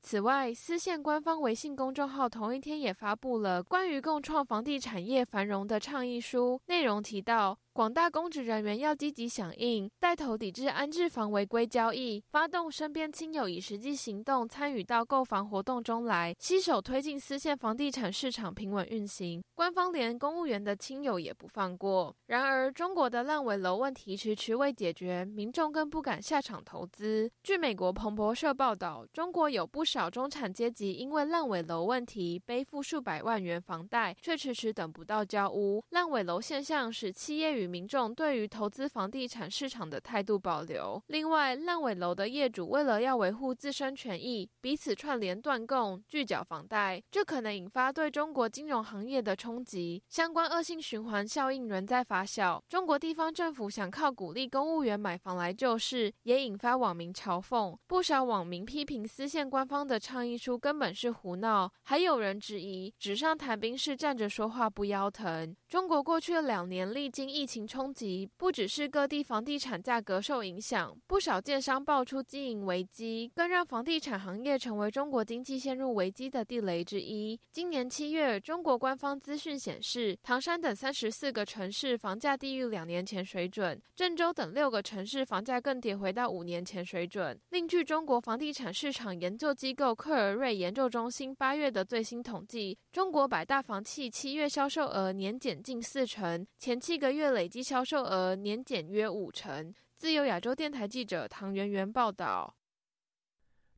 [0.00, 7.58] 此外，思县官方微信公众号同一天也发布了关于共创房地产业繁荣的倡议书，内容提到。
[7.78, 19.40] 广大公职人员要积极响应，带头抵制安置房违规交易，发动身边亲友以实际行动参与到购房活动中来，携手推进私线房地产市场平稳运行。
[19.54, 22.12] 官方连公务员的亲友也不放过。
[22.26, 27.30] 然而，中国的烂尾楼问题迟迟未解决，民众更不敢下场投资。
[27.44, 35.80] 据美国彭博社报道，中国有不少中产阶级因为烂尾楼问题背负数百万元房贷，却迟迟等不到交屋。
[35.90, 41.02] 烂尾楼现象使企业与民众对于投资房地产市场的态度保留。
[41.08, 50.02] 另外，烂尾楼的业主为了要维护自身权益，彼此串联断供、拒缴房贷，这可能引发对中国金融行业的冲击。
[50.08, 52.60] 相关恶性循环效应仍在发酵。
[52.68, 57.76] 中国地方政府想靠鼓励公务员买房来救市，也引发网民嘲讽。
[57.86, 65.54] 不少网民批评司县官方的倡议书根本是胡闹，还有人质疑纸上谈兵是站着说话不腰疼。
[65.68, 67.58] 中国过去两年历经疫情。
[67.68, 77.38] 冲击不只是各地房地产价格受影响，不少建商爆出经营危机，更让房地产行业成为中国经济陷入危机的地雷之一。
[77.52, 87.38] 今年七月，中国官方资讯显示，唐山等三十四个城市房价低于两年前水准，郑州等六个城市房价更跌回到五年前水准。
[87.50, 97.48] 另据中国房地产市场研究机构克尔瑞研究中心八月的最新统计，中国百大房企七月销售额年减近四成，前七个月累。
[97.48, 99.74] 计销售额年减约五成。
[99.96, 102.54] 自由亚洲电台记者唐媛媛报道。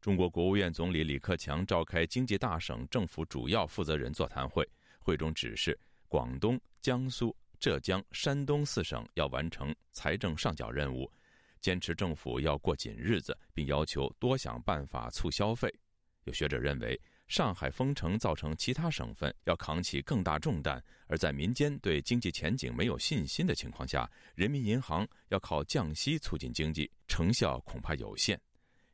[0.01, 4.69] 中国国务院总理李克强召开经济大省政府主要负责人座谈会，
[4.99, 5.79] 会中指示
[6.09, 11.11] 广东、江苏、浙江、山东四省要完成财政上缴任务，
[11.61, 15.73] 坚持政府要过紧日子，并要求多想办法促消费。
[16.25, 17.01] 有学者认为。
[17.31, 28.39] 上海封城造成其他省份要扛起更大重担，而在民间对经济前景没有信心的情况下，人民银行要靠降息促进经济，成效恐怕有限。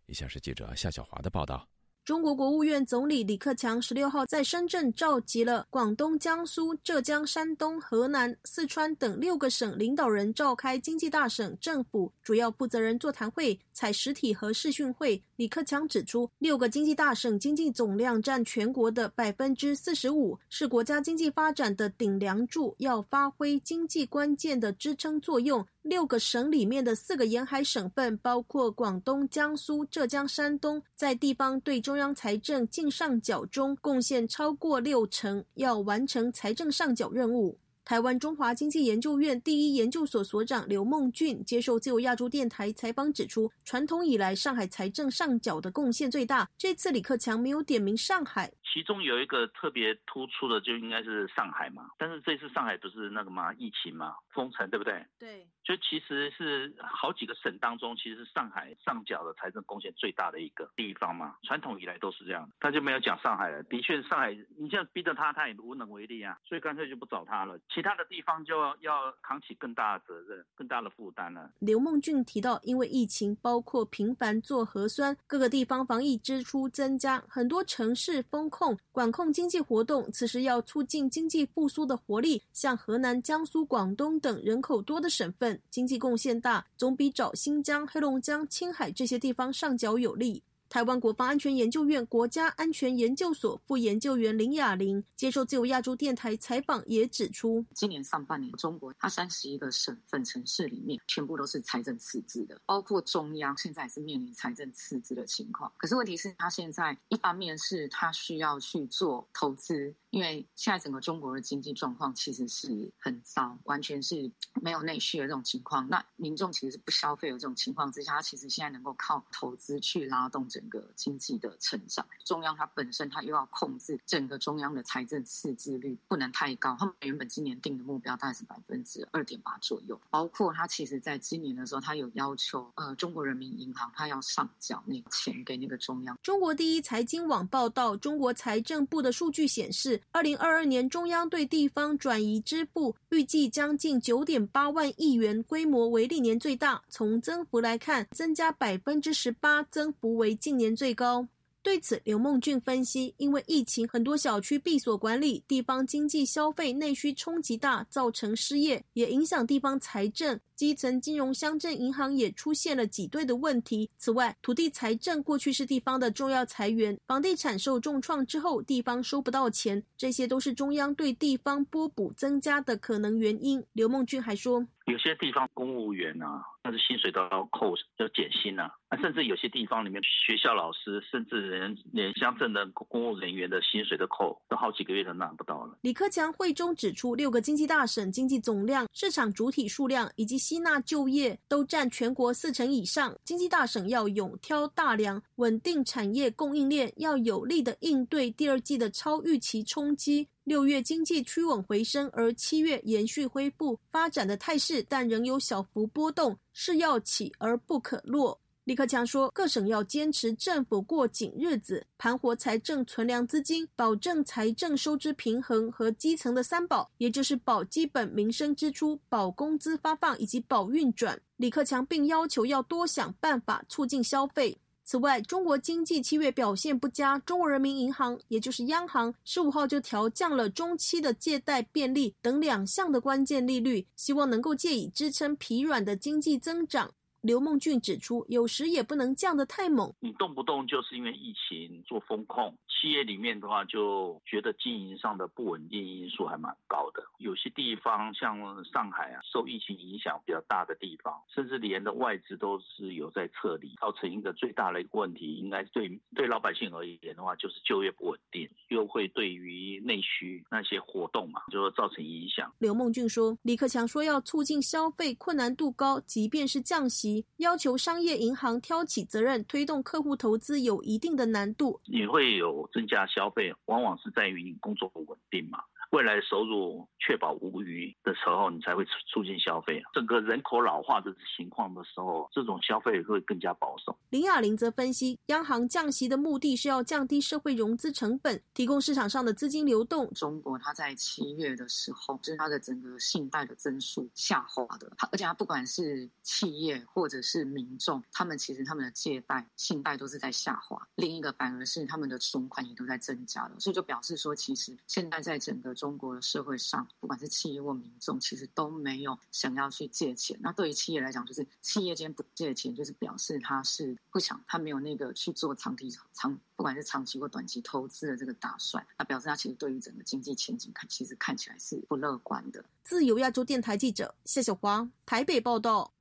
[0.04, 1.66] 以下是记者夏小华的报道。
[2.04, 15.22] 中国国务院总理李克强十六号在深圳召集了广东、江苏、浙江、山东、河南、四川等六个省领导人召开经济大省政府主要负责人座谈会，采实体和视讯会。
[15.36, 25.62] 李克强指出，六个经济大省经济总量占全国的百分之四十五，是国家经济发展的顶梁柱，要发挥经济关键的支撑作用。
[25.82, 37.58] 六个省里面的四个沿海省份，包括广东、江苏、浙江、山东，在地方对中央财政净上缴中贡献超过六成，要完成财政上缴任务。
[37.86, 48.52] 台湾中华经济研究院第一研究所所长刘梦俊接受自由亚洲电台采访指出，传统以来上海财政上缴的贡献最大，这次李克强没有点名上海。
[48.74, 51.90] 其中有一个特别突出的，就应该是上海嘛。
[51.96, 55.06] 但是这次上海不是那个嘛，疫情嘛，封城，对不对？
[55.16, 55.46] 对。
[55.66, 61.34] 就其实是好几个省当中，其实是上海上缴的财政贡献最大的一个地方嘛。
[61.42, 63.60] 传统以来都是这样，他就没有讲上海了。
[63.64, 67.58] 的确，上海你现在逼着他，他也无能为力啊，所以干脆就不找他了。
[67.68, 71.50] 其他的地方就要扛起更大的责任、更大的负担了。
[71.58, 80.08] 刘梦俊提到，因为疫情，包括频繁做核酸，各个地方防疫支出增加，很多城市封控、管控经济活动。
[80.12, 90.42] 此时要促进经济复苏的活力，像河南、江苏、广东等人口多的省份，经济贡献大，总比找新疆、黑龙江、青海这些地方上缴有利。
[90.68, 105.72] 台湾国防安全研究院国家安全研究所副研究员林雅玲接受自由亚洲电台采访，也指出，今年上半年中国它三十一个省份城市里面，全部都是财政赤字的，包括中央现在也是面临财政赤字的情况。
[105.76, 109.94] 可是问题是，它现在一方面是它需要去做投资。
[110.10, 114.30] 因为现在整个中国的经济状况其实是很糟，完全是
[114.62, 115.86] 没有内需的这种情况。
[115.90, 122.06] 那民众其实是不消费的这种情况之下，他其实现在能够靠投资去拉动整个经济的成长。
[122.24, 130.00] 中央它本身它又要控制整个中央的财政赤字率不能太高，他们原本今年定的目标大概是百分之二点八左右。
[130.08, 136.18] 包括他其实在今年的时候，他有要求呃中国人民银行他要上缴那个钱给那个中央。
[136.22, 140.00] 中国第一财经网报道，中国财政部的数据显示。
[140.12, 146.82] 二零二二年，中央对地方转移支付预计将近九点八万亿元，规模为历年最大。
[146.88, 151.26] 从增幅来看，增加百分之十八，增幅为近年最高。
[151.60, 160.38] 对此，刘梦俊分析，因为疫情，很多小区闭锁管理，地方经济消费内需冲击大，造成失业，也影响地方财政。
[160.56, 163.90] 基层金融乡镇银行也出现了挤兑的问题。
[163.98, 173.62] 此外，土地财政过去是地方的重要财源，房地产受重创之后，地方收不到钱，这些都是中央对地方拨补增加的可能原因。
[173.74, 174.66] 刘梦俊还说。
[174.86, 178.70] 有些地方公务员啊，那是薪水都要扣，要减薪啊。
[178.88, 185.76] 那甚至有些地方里面，学校老师，甚至连连乡镇的公务人员的薪水都扣，都好几个月都拿不到了。
[185.80, 193.18] 李克强会中指出，六个经济大省经济总量、市场主体数量以及吸纳就业都占全国四成以上。
[193.24, 200.28] 经济大省要勇挑大梁，稳定产业供应链，要有力的应对第二季的超预期冲击。
[200.44, 208.40] 六月经济趋稳回升，而七月延续恢复发展的态势，但仍有小幅波动，是要起而不可落。
[208.66, 221.16] 李克强说，各省要坚持政府过紧日子，盘活财政存粮资金，保证财政收支平衡和基层的三保，也就是保基本民生支出、保工资发放以及保运转。
[221.36, 224.58] 李克强并要求要多想办法促进消费。
[224.82, 236.90] 此外，中国经济七月表现不佳，中国人民银行也就是央行十五号就调降了中期的借贷便利等两项的关键利率，希望能够借以支撑疲软的经济增长。
[237.26, 239.92] 刘梦俊指出，有时也不能降得太猛。
[239.98, 247.02] 你动不动就是因为疫情做风控，企业里面的话就觉得经营上的不稳定因素还蛮高的。
[247.18, 262.54] 有些地方像上海啊，受疫情影响比较大的地方，甚至连的外资都是有在撤离，造成一个最大的一个问题，应该对对老百姓而言的话，就是就业不稳定，又会对于内需那些活动嘛，就会造成影响。
[262.58, 267.15] 刘梦俊说，李克强说要促进消费，困难度高，即便是降息。
[267.36, 271.80] 要求商业银行挑起责任，推动客户投资有一定的难度。
[271.86, 275.58] 你会有增加消费，往往是在于你工作不稳定嘛。
[275.90, 279.82] 未来收入确保无虞的时候，你才会促进消费。
[279.92, 283.96] 整个人口老化的情况的时候，这种消费会更加保守。
[284.10, 290.12] 林雅玲则分析，央行降息的目的是要降低社会融资成本，提供市场上的资金流动。
[290.14, 300.76] 中国它在七月的时候，就是它的整个信贷的增速下滑的，而且它不管是企业或者是民众，他们其实他们的借贷、信贷都是在下滑。
[300.96, 310.36] 另一个反而是他们的存款也都在增加了，所以就表示说，其实现在在整个中国的社会上，不管是企业或民众，其实都没有想要去借钱。
[310.40, 318.84] 那对于企业来讲，就是企业间不借钱，就是表示他是不想，他没有那个去做长期长，不管是长期或短期投资的这个打算。
[318.98, 322.64] 那表示他其实对于整个经济前景看，其实看起来是不乐观的。
[322.82, 325.92] 自由亚洲电台记者谢小华台北报道。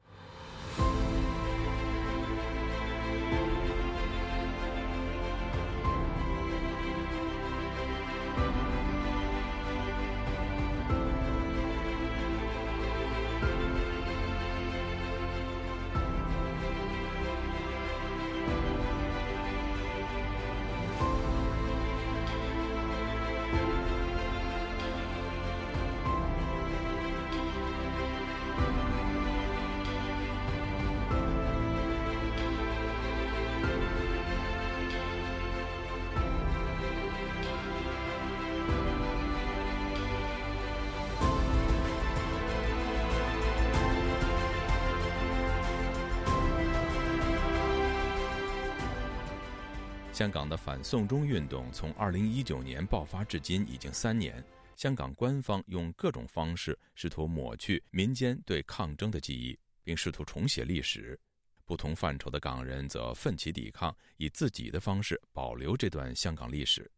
[50.25, 54.43] 香港的反送中运动从2019年爆发至今已经三年，
[54.75, 61.15] 香港官方用各种方式试图抹去民间对抗争的记忆，并试图重写历史。
[61.63, 66.89] 不同范畴的港人则奋起抵抗，以自己的方式保留这段香港历史。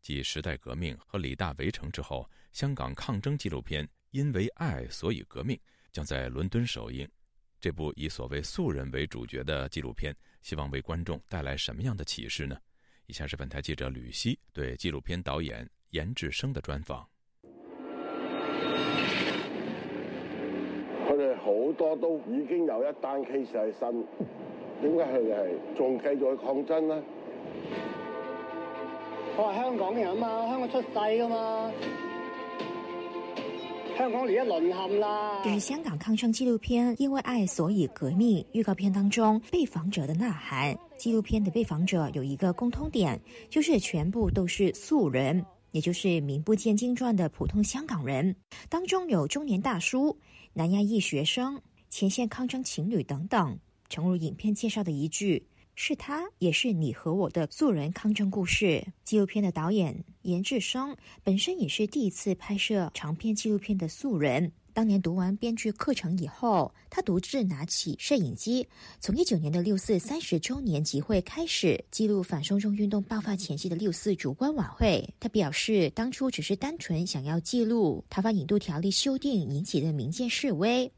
[0.00, 5.54] 继时代革命和李大围城之后，香港抗争纪录片《因为爱所以革命》
[5.92, 7.06] 将在伦敦首映。
[7.60, 10.16] 这部以所谓素人为主角的纪录片。
[10.40, 12.56] 希望为观众带来什么样的启示呢？
[13.10, 17.04] 以下是本台记者吕希对纪录片导演严志生的专访。
[21.08, 24.06] 佢哋好多都已經有一單 case 喺身，
[24.80, 27.02] 點解佢哋係仲繼續去抗爭呢？
[29.36, 31.72] 我係香港人啊嘛，香港出世噶嘛。
[34.00, 35.42] 香港连一沦陷啦！
[35.44, 40.74] 这是香港抗争纪录片《因为爱所以革命》预告片当中被访者的呐喊。
[40.96, 43.20] 纪录片的被访者有一个共通点，
[43.50, 48.34] 就是全部都是素人，也就是名不见经传的普通香港人。
[48.70, 50.16] 当中有中年大叔、
[50.54, 53.58] 南亚裔学生、前线抗争情侣等等。
[53.90, 55.46] 诚如影片介绍的一句。
[55.82, 58.86] 是他，也是你和我的素人抗争故事。
[59.02, 64.52] 纪录片的导演严志生本身也是第一次拍摄长片纪录片的素人。
[64.74, 68.68] 当年读完编剧课程以后，他独自拿起摄影机，
[69.00, 75.02] 从一九年的六四三十周年集会开始记录反送中运动爆发前夕的六四烛光晚会。
[75.18, 80.92] 他表示，当初只是单纯想要记录台湾引渡条例修订引起的民间示威，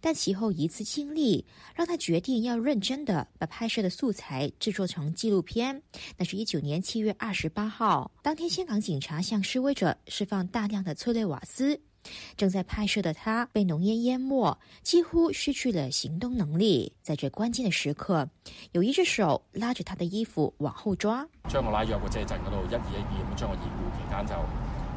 [0.00, 1.44] 但其后一次经历
[1.74, 5.82] 让他决定要认真的把拍摄的素材制作成纪录片。
[6.16, 11.80] 那是一九年七月二十八号，当天香港警察向示威者释放大量的催泪瓦斯。
[12.38, 16.90] 正在拍摄的他被浓烟淹没，几乎失去了行动能力。
[17.02, 18.26] 在这关键的时刻，
[18.72, 24.32] 有一只手拉着他的衣服往后抓，将我拉入个遮阵嗰度，一二一二咁将我掩护，期间就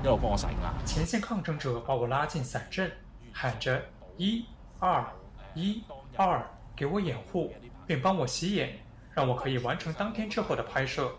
[0.03, 0.74] 一路帮我洗牙。
[0.86, 2.89] 前线抗争者把我拉进伞阵，
[3.34, 3.84] 喊着
[4.15, 4.45] 一
[4.82, 5.05] 二
[5.53, 5.84] 一
[6.17, 6.43] 二，
[6.75, 7.53] 给我掩护，
[7.86, 8.79] 并帮我洗眼，
[9.13, 11.09] 让我可以完成当天之后的拍摄。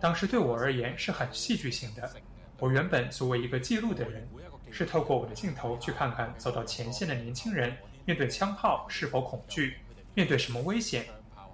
[0.00, 2.10] 当时对我而言是很戏剧性的。
[2.58, 4.28] 我原本作为一个记录的人。
[4.70, 9.76] 是透过我的镜头去看看走到前线的年轻人面对枪炮是否恐惧，
[10.14, 11.06] 面对什么危险。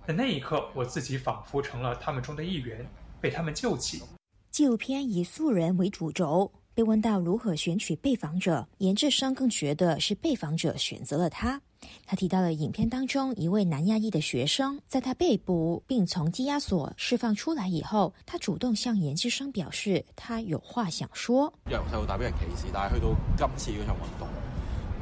[0.07, 2.83] 在那一刻，我自己仿佛成了他们中的一员，
[3.21, 4.03] 被他们救起。
[4.51, 6.51] 纪录片以素人为主轴。
[6.81, 11.61] 被问到如何选取被访者，严志生更觉得是被访者选择了他。
[12.07, 21.53] 他提到了影片当中一位南亚裔的学生，在他被捕并从羁押所释放出来以后，他主动向严志生表示他有话想说。
[21.67, 24.29] 由细到大被人歧视，但系去到今次嗰场运动，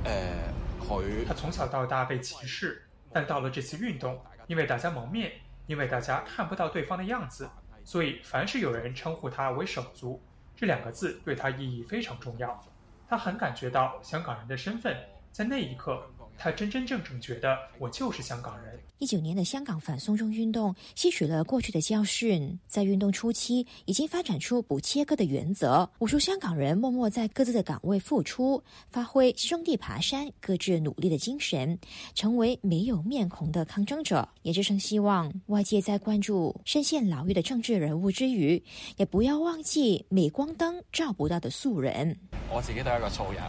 [0.03, 4.19] 诶，佢他从小到大被歧视，但到了这次运动，
[4.49, 5.31] 因为大家蒙面，
[5.69, 7.49] 因为大家看不到对方的样子，
[7.85, 10.21] 所以凡是有人称呼他为手足。
[10.59, 12.61] 这两个字对他意义非常重要，
[13.09, 14.97] 他很感觉到香港人的身份，
[15.31, 16.05] 在那一刻。
[16.37, 18.79] 他真真正正觉得我就是香港人。
[18.99, 25.89] 一九年的香港反送中运动吸取了过去的教训，在运动初期已经发展出不切割的原则。
[26.01, 31.79] 无数香港人默默在各自的岗位付出，发挥兄弟爬山、各自努力的精神，
[32.15, 34.29] 成为没有面孔的抗争者。
[34.43, 38.61] 也只剩希望外界在关注深陷牢狱的政治人物之余，
[38.97, 42.17] 也不要忘记镁光灯照不到的素人。
[42.53, 43.43] 我自己都係一个素人，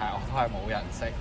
[0.00, 1.12] 係我都係冇人識。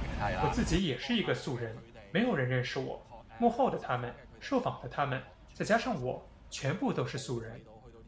[0.44, 1.76] 我自己也是一个素人，
[2.12, 3.00] 没有人认识我。
[3.40, 5.22] 幕后的他们，受访的他们，
[5.54, 7.60] 再加上我，全部都是素人。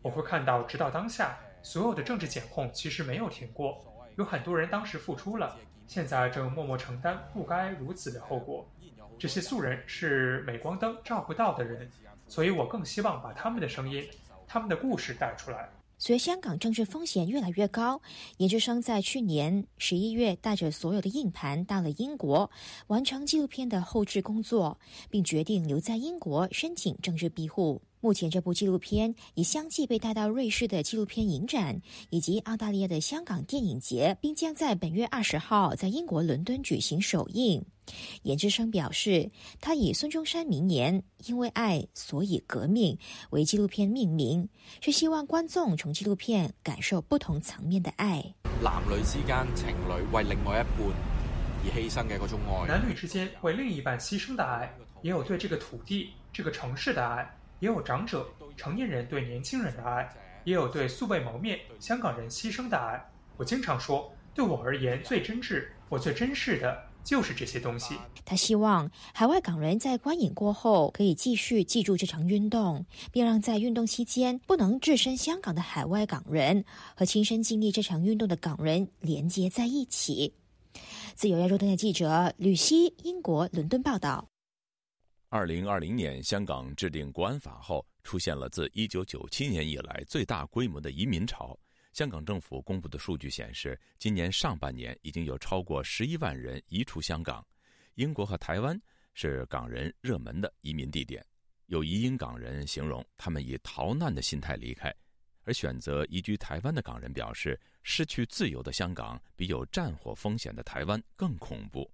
[0.01, 3.83] 我会看到，直到当下，所有的政治检控其实没有停过。
[4.17, 5.57] 有很多人当时付出了，
[5.87, 8.69] 现在正默默承担不该如此的后果。
[9.17, 11.89] 这些素人是镁光灯照不到的人，
[12.27, 14.05] 所以我更希望把他们的声音、
[14.47, 15.69] 他们的故事带出来。
[16.03, 18.01] 随香港政治风险越来越高，
[18.37, 22.49] 研究生在去年十一月带着所有的硬盘到了英国，
[22.87, 24.79] 完成纪录片的后置工作，
[25.11, 27.83] 并决定留在英国申请政治庇护。
[28.01, 31.79] 目前，这部纪录片已相继被带到瑞士的纪录片影展
[32.09, 37.63] 以及澳大利亚的香港电影节，并将在本月二十号在英国伦敦举行首映。
[38.23, 39.29] 严志生表示，
[39.59, 42.97] 他以孙中山名言“因为爱，所以革命”
[43.29, 44.49] 为纪录片命名，
[44.81, 48.33] 是希望观众从纪录片感受不同层面的爱。
[48.63, 50.91] 男女之间情侣为另外一半
[51.63, 54.73] 而牺牲嘅嗰种爱，男女之间为另一半牺牲的爱，
[55.03, 57.29] 也有对这个土地、这个城市的爱。
[57.61, 60.09] 也有长者、成年人对年轻人的爱，
[60.43, 62.99] 也有对素未谋面香港人牺牲的爱。
[63.37, 67.95] 我经常说，对我而言最真挚、我最珍视的，就是这些东西。
[68.25, 80.33] 他希望海外港人在观影过后可以继续记住这场运动，并让在运动期间不能置身香港的海外港人和亲身经历这场运动的港人连接在一起。
[81.13, 84.30] 自由亚洲电台记者吕希，英国伦敦报道。
[85.33, 91.57] 二零二零年，香港制定国安法后，出现了自一九九七年以来最大规模的移民潮。
[91.93, 97.41] 香港政府公布的数据显示，今年上半年已经有超过十一万人移出香港。
[97.95, 98.77] 英国和台湾
[99.13, 101.25] 是港人热门的移民地点。
[101.67, 104.93] 有移英港人形容，他们以逃难的心态离开，
[105.45, 111.89] 而选择移居台湾的港人表示，失去自由的香港比有战火风险的台湾更恐怖。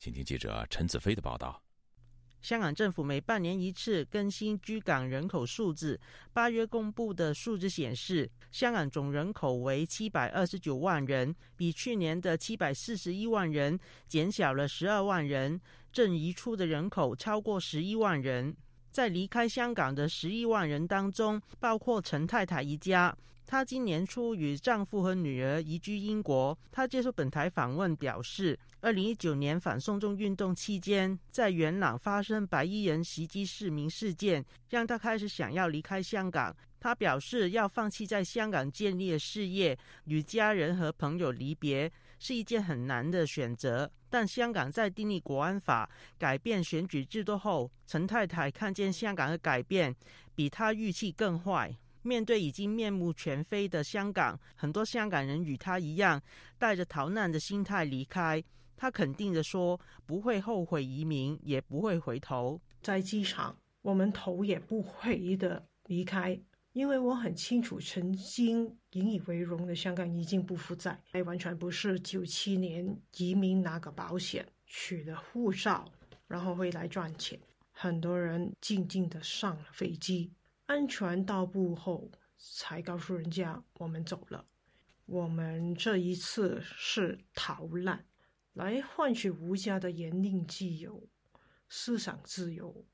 [0.00, 1.62] 请听记者陈子飞的报道。
[2.42, 5.98] 香港政府每半年一次更新居港人口数字。
[6.32, 15.60] 八月公布的数字显示，香港总人口为七百二十九万人，比去年的七百四十一万人减小了十二万人。
[15.92, 18.54] 正移出的人口超过十一万人。
[18.90, 23.16] 在离开香港的十一万人当中，包括陈太太一家。
[23.46, 26.58] 她今年初与丈夫和女儿移居英国。
[26.70, 28.58] 她接受本台访问表示。
[28.80, 36.54] 二零一九年反送中运动期间，在元朗发生白衣人袭击市民事件，让她开始想要离开香港。
[36.78, 41.90] 她表示，要放弃在香港建立的事业，与家人和朋友离别，
[42.20, 43.90] 是一件很难的选择。
[44.08, 49.92] 但香港在订立国安法、改变选举制度后，陈太太看见香港的改变，
[50.36, 51.76] 比她预期更坏。
[52.06, 56.22] 面对已经面目全非的香港，很多香港人与他一样，
[56.56, 58.42] 带着逃难的心态离开。
[58.76, 62.60] 他肯定的说：“不会后悔移民，也不会回头。
[62.82, 66.38] 在机场，我们头也不回的离开，
[66.72, 70.98] 因为我很清楚，曾经引以为荣的香港已经不复在。
[71.24, 75.90] 完全不是九七年移民拿个保险，取了护照，
[76.28, 77.40] 然后回来赚钱。
[77.72, 80.30] 很多人静静的上了飞机，
[80.66, 84.44] 安全到步后，才告诉人家我们走了。
[85.06, 88.04] 我们这一次是逃难。”
[88.56, 91.06] 来换取无价的言论自由、
[91.68, 92.86] 思想自由，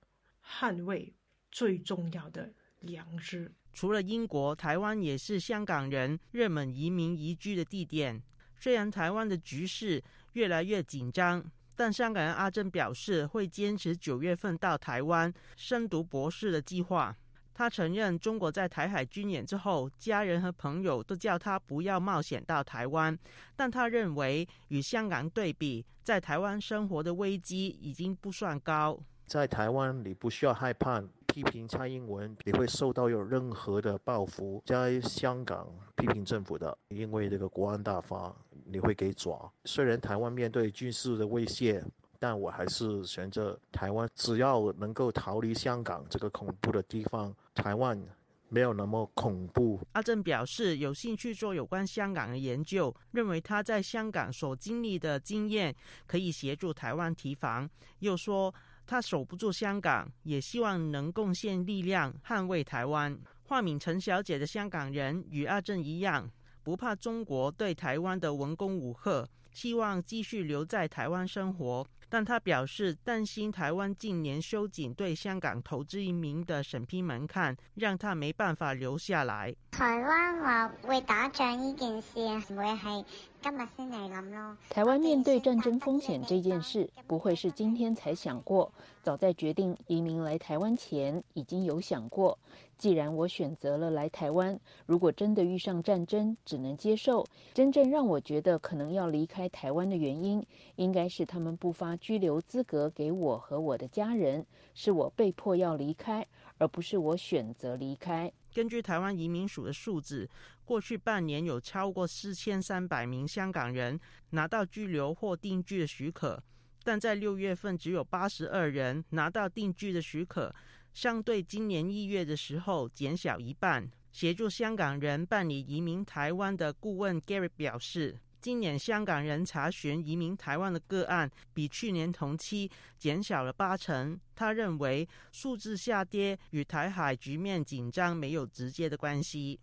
[0.45, 1.15] 捍卫
[1.53, 3.55] 最重要的良知。
[3.73, 8.21] 除了英国，台湾也是香港人热门移民移居的地点。
[8.59, 10.03] 虽然台湾的局势
[10.33, 17.17] 越来越紧张，但香港人阿珍表示会坚持九月份到台湾深读博士的计划。
[17.55, 23.17] 他承认，中国在台海军演之后，家人和朋友都叫他不要冒险到台湾。
[23.55, 28.99] 但他认为，与香港对比，在台湾生活的危机已经不算高。
[29.27, 34.63] 在台湾，你不需要害怕批评蔡英文，你会受到有任何的报复。
[34.67, 38.35] 在香港批评政府的，因为这个国安大法，
[38.65, 39.39] 你会给抓。
[39.65, 41.85] 虽然台湾面对军事的威胁。
[42.23, 48.01] 但我还是选择台湾，只要能够逃离香港这个恐怖的地方，台湾
[48.49, 49.81] 没有那么恐怖。
[49.91, 55.75] 阿正表示有兴趣做有关香港的研究，认为他在香港所经历的经验
[56.07, 57.69] 可以协助台湾提防。
[57.99, 58.55] 又说
[58.87, 63.19] 他守不住香港，也希望能贡献力量捍卫台湾。
[63.43, 66.31] 化名陈小姐的香港人与阿正一样，
[66.63, 71.85] 不怕中国对台湾的文攻武吓，希望继续留在台湾生活。
[72.13, 79.57] 但他表示担心台湾近年收紧对香港投资移民的审批门槛，让他没办法留下来。
[79.71, 82.21] 台湾话会打仗呢件事
[82.53, 83.07] 唔会系
[83.41, 84.57] 今日先嚟谂咯。
[84.69, 88.71] 台湾面对战争风险这件事，不会是今天才想过，
[89.03, 92.39] 早在决定移民来台湾前已经有想过。
[92.77, 97.25] 既然我选择了来台湾，如果真的遇上战争，只能接受。
[97.55, 100.45] 真正让我觉得可能要离开台湾的原因，
[100.75, 104.45] 应该是他们不发居留资格给我和我的家人，
[104.75, 106.27] 是我被迫要离开，
[106.59, 108.31] 而不是我选择离开。
[108.53, 110.29] 根据台湾移民署的数字，
[110.65, 113.99] 过去半年有超过四千三百名香港人
[114.31, 116.43] 拿到居留或定居的许可，
[116.83, 120.53] 但在六月份只有八十二人拿到定居的许可。
[120.93, 123.89] 相对今年一月的时候减少一半。
[124.11, 132.69] 协助香港人办理移民台湾的顾问 Gary 表示，今年香港人查询移民台湾的个案比去年同期
[132.99, 134.19] 减少了八成。
[134.35, 139.61] 他认为数字下跌与台海局面紧张没有直接的关系。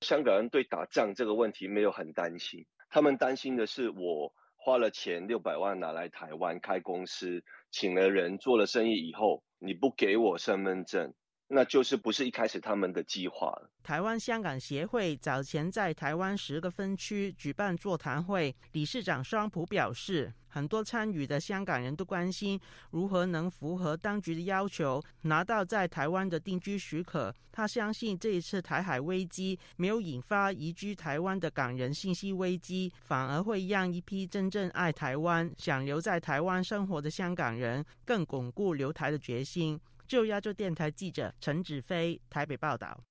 [0.00, 9.44] 香港人对打仗这个问题没有很担心，他们担心的是我花了钱六百万拿来台湾开公司，请了人做了生意以后。
[9.58, 11.14] 你不给我身份证，
[11.48, 13.56] 那就是不是一开始他们的计划。
[13.82, 27.32] 台湾香港协会早前在台湾十个分区举办座谈会，理事长双普表示，很多参与的香港人都关心如何能符合当局的要求，拿到在台湾的定居许可。
[27.52, 39.80] 他相信这一次台海危机没有引发移居台湾的港人信息危机，反而会让一批真正爱台湾、想留在台湾生活的香港人更巩固留台的决心。
[40.06, 43.04] 就亚洲电台记者陈子飞台北报道。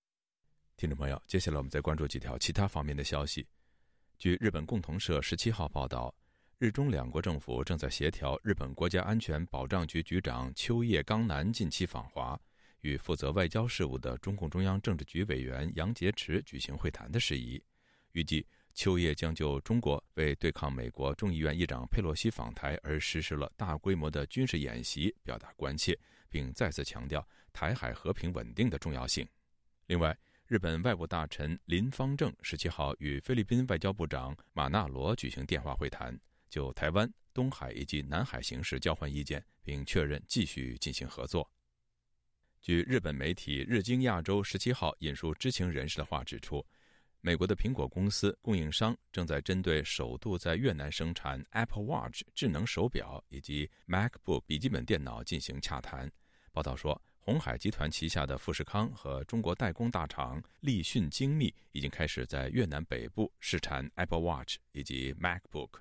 [0.77, 3.45] 听众朋友，接下来我们再关注几条其他方面的消息。
[4.17, 6.13] 据日本共同社十七号报道，
[6.57, 12.39] 日中两国政府正在协调日本国家安全保障局局长秋叶刚男近期访华，
[12.81, 17.61] 与负责外交事务的中共中央政治局委员杨洁篪举行会谈的事宜。
[18.13, 25.97] 预计秋叶将就中国为对抗美国众议院议长佩洛西访台而实施了大规模的军事演习表达关切。
[26.29, 29.27] 并再次强调台海和平稳定的重要性。
[29.87, 30.17] 另外，
[30.47, 36.19] 日本外务大臣林方正十七号与菲律宾外交部长马纳罗举行电话会谈，
[36.49, 41.49] 就台湾、东海以及南海形势交换意见，并确认继续进行合作。
[42.61, 46.65] 据日本媒体日经亚洲十七号引述知情人士的话指出，
[47.25, 56.07] 美国的苹果公司供应商正在针对首度在越南生产 Apple Watch 智能手表以及 MacBook 笔记本电脑进行洽谈。
[56.51, 65.79] 报道说，红海集团旗下的富士康和中国代工大厂立讯精密已经开始在越南北部试产 Apple Watch 以及 MacBook。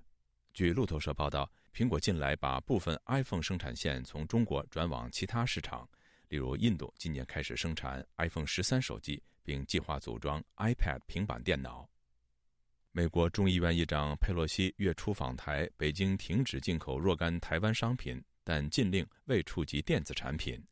[0.55, 5.87] 据路透社报道，苹果近来把部分 iPhone 生产线从中国转往其他市场，
[6.31, 11.89] 例如印度今年开始生产 iPhone 十三手机，并计划组装 iPad 平板电脑。
[12.91, 18.21] 美国众议院议长佩洛西月初访台，北京停止进口若干台湾商品。
[18.47, 20.63] 但禁令未触及电子产品。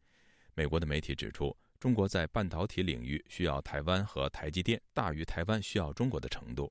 [0.52, 6.70] 美国的媒体指出，中国在半导体领域需要台湾和台积电大于台湾需要中国的程度。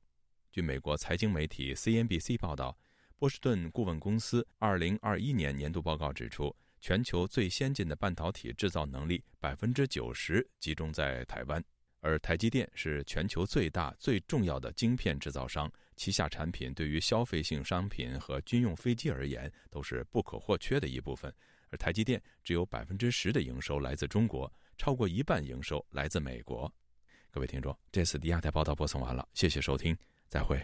[0.51, 2.77] 据美国财经媒体 CNBC 报道，
[3.15, 11.63] 波士顿顾问公司2021年年度报告指出，全球最先进的半导体制造能力百分之九十集中在台湾，
[12.01, 15.71] 而台积电是全球最大最重要的晶片制造商。
[15.95, 21.33] 旗下产品对于消费性商品和军用飞机而言都是不可或缺的一部分，
[21.69, 26.71] 而台积电只有百分之十的营收来自中国，超过一半营收来自美国。
[27.29, 29.95] 各位听众，这次的亚太报道播送完了，谢谢收听，
[30.27, 30.59] 再会。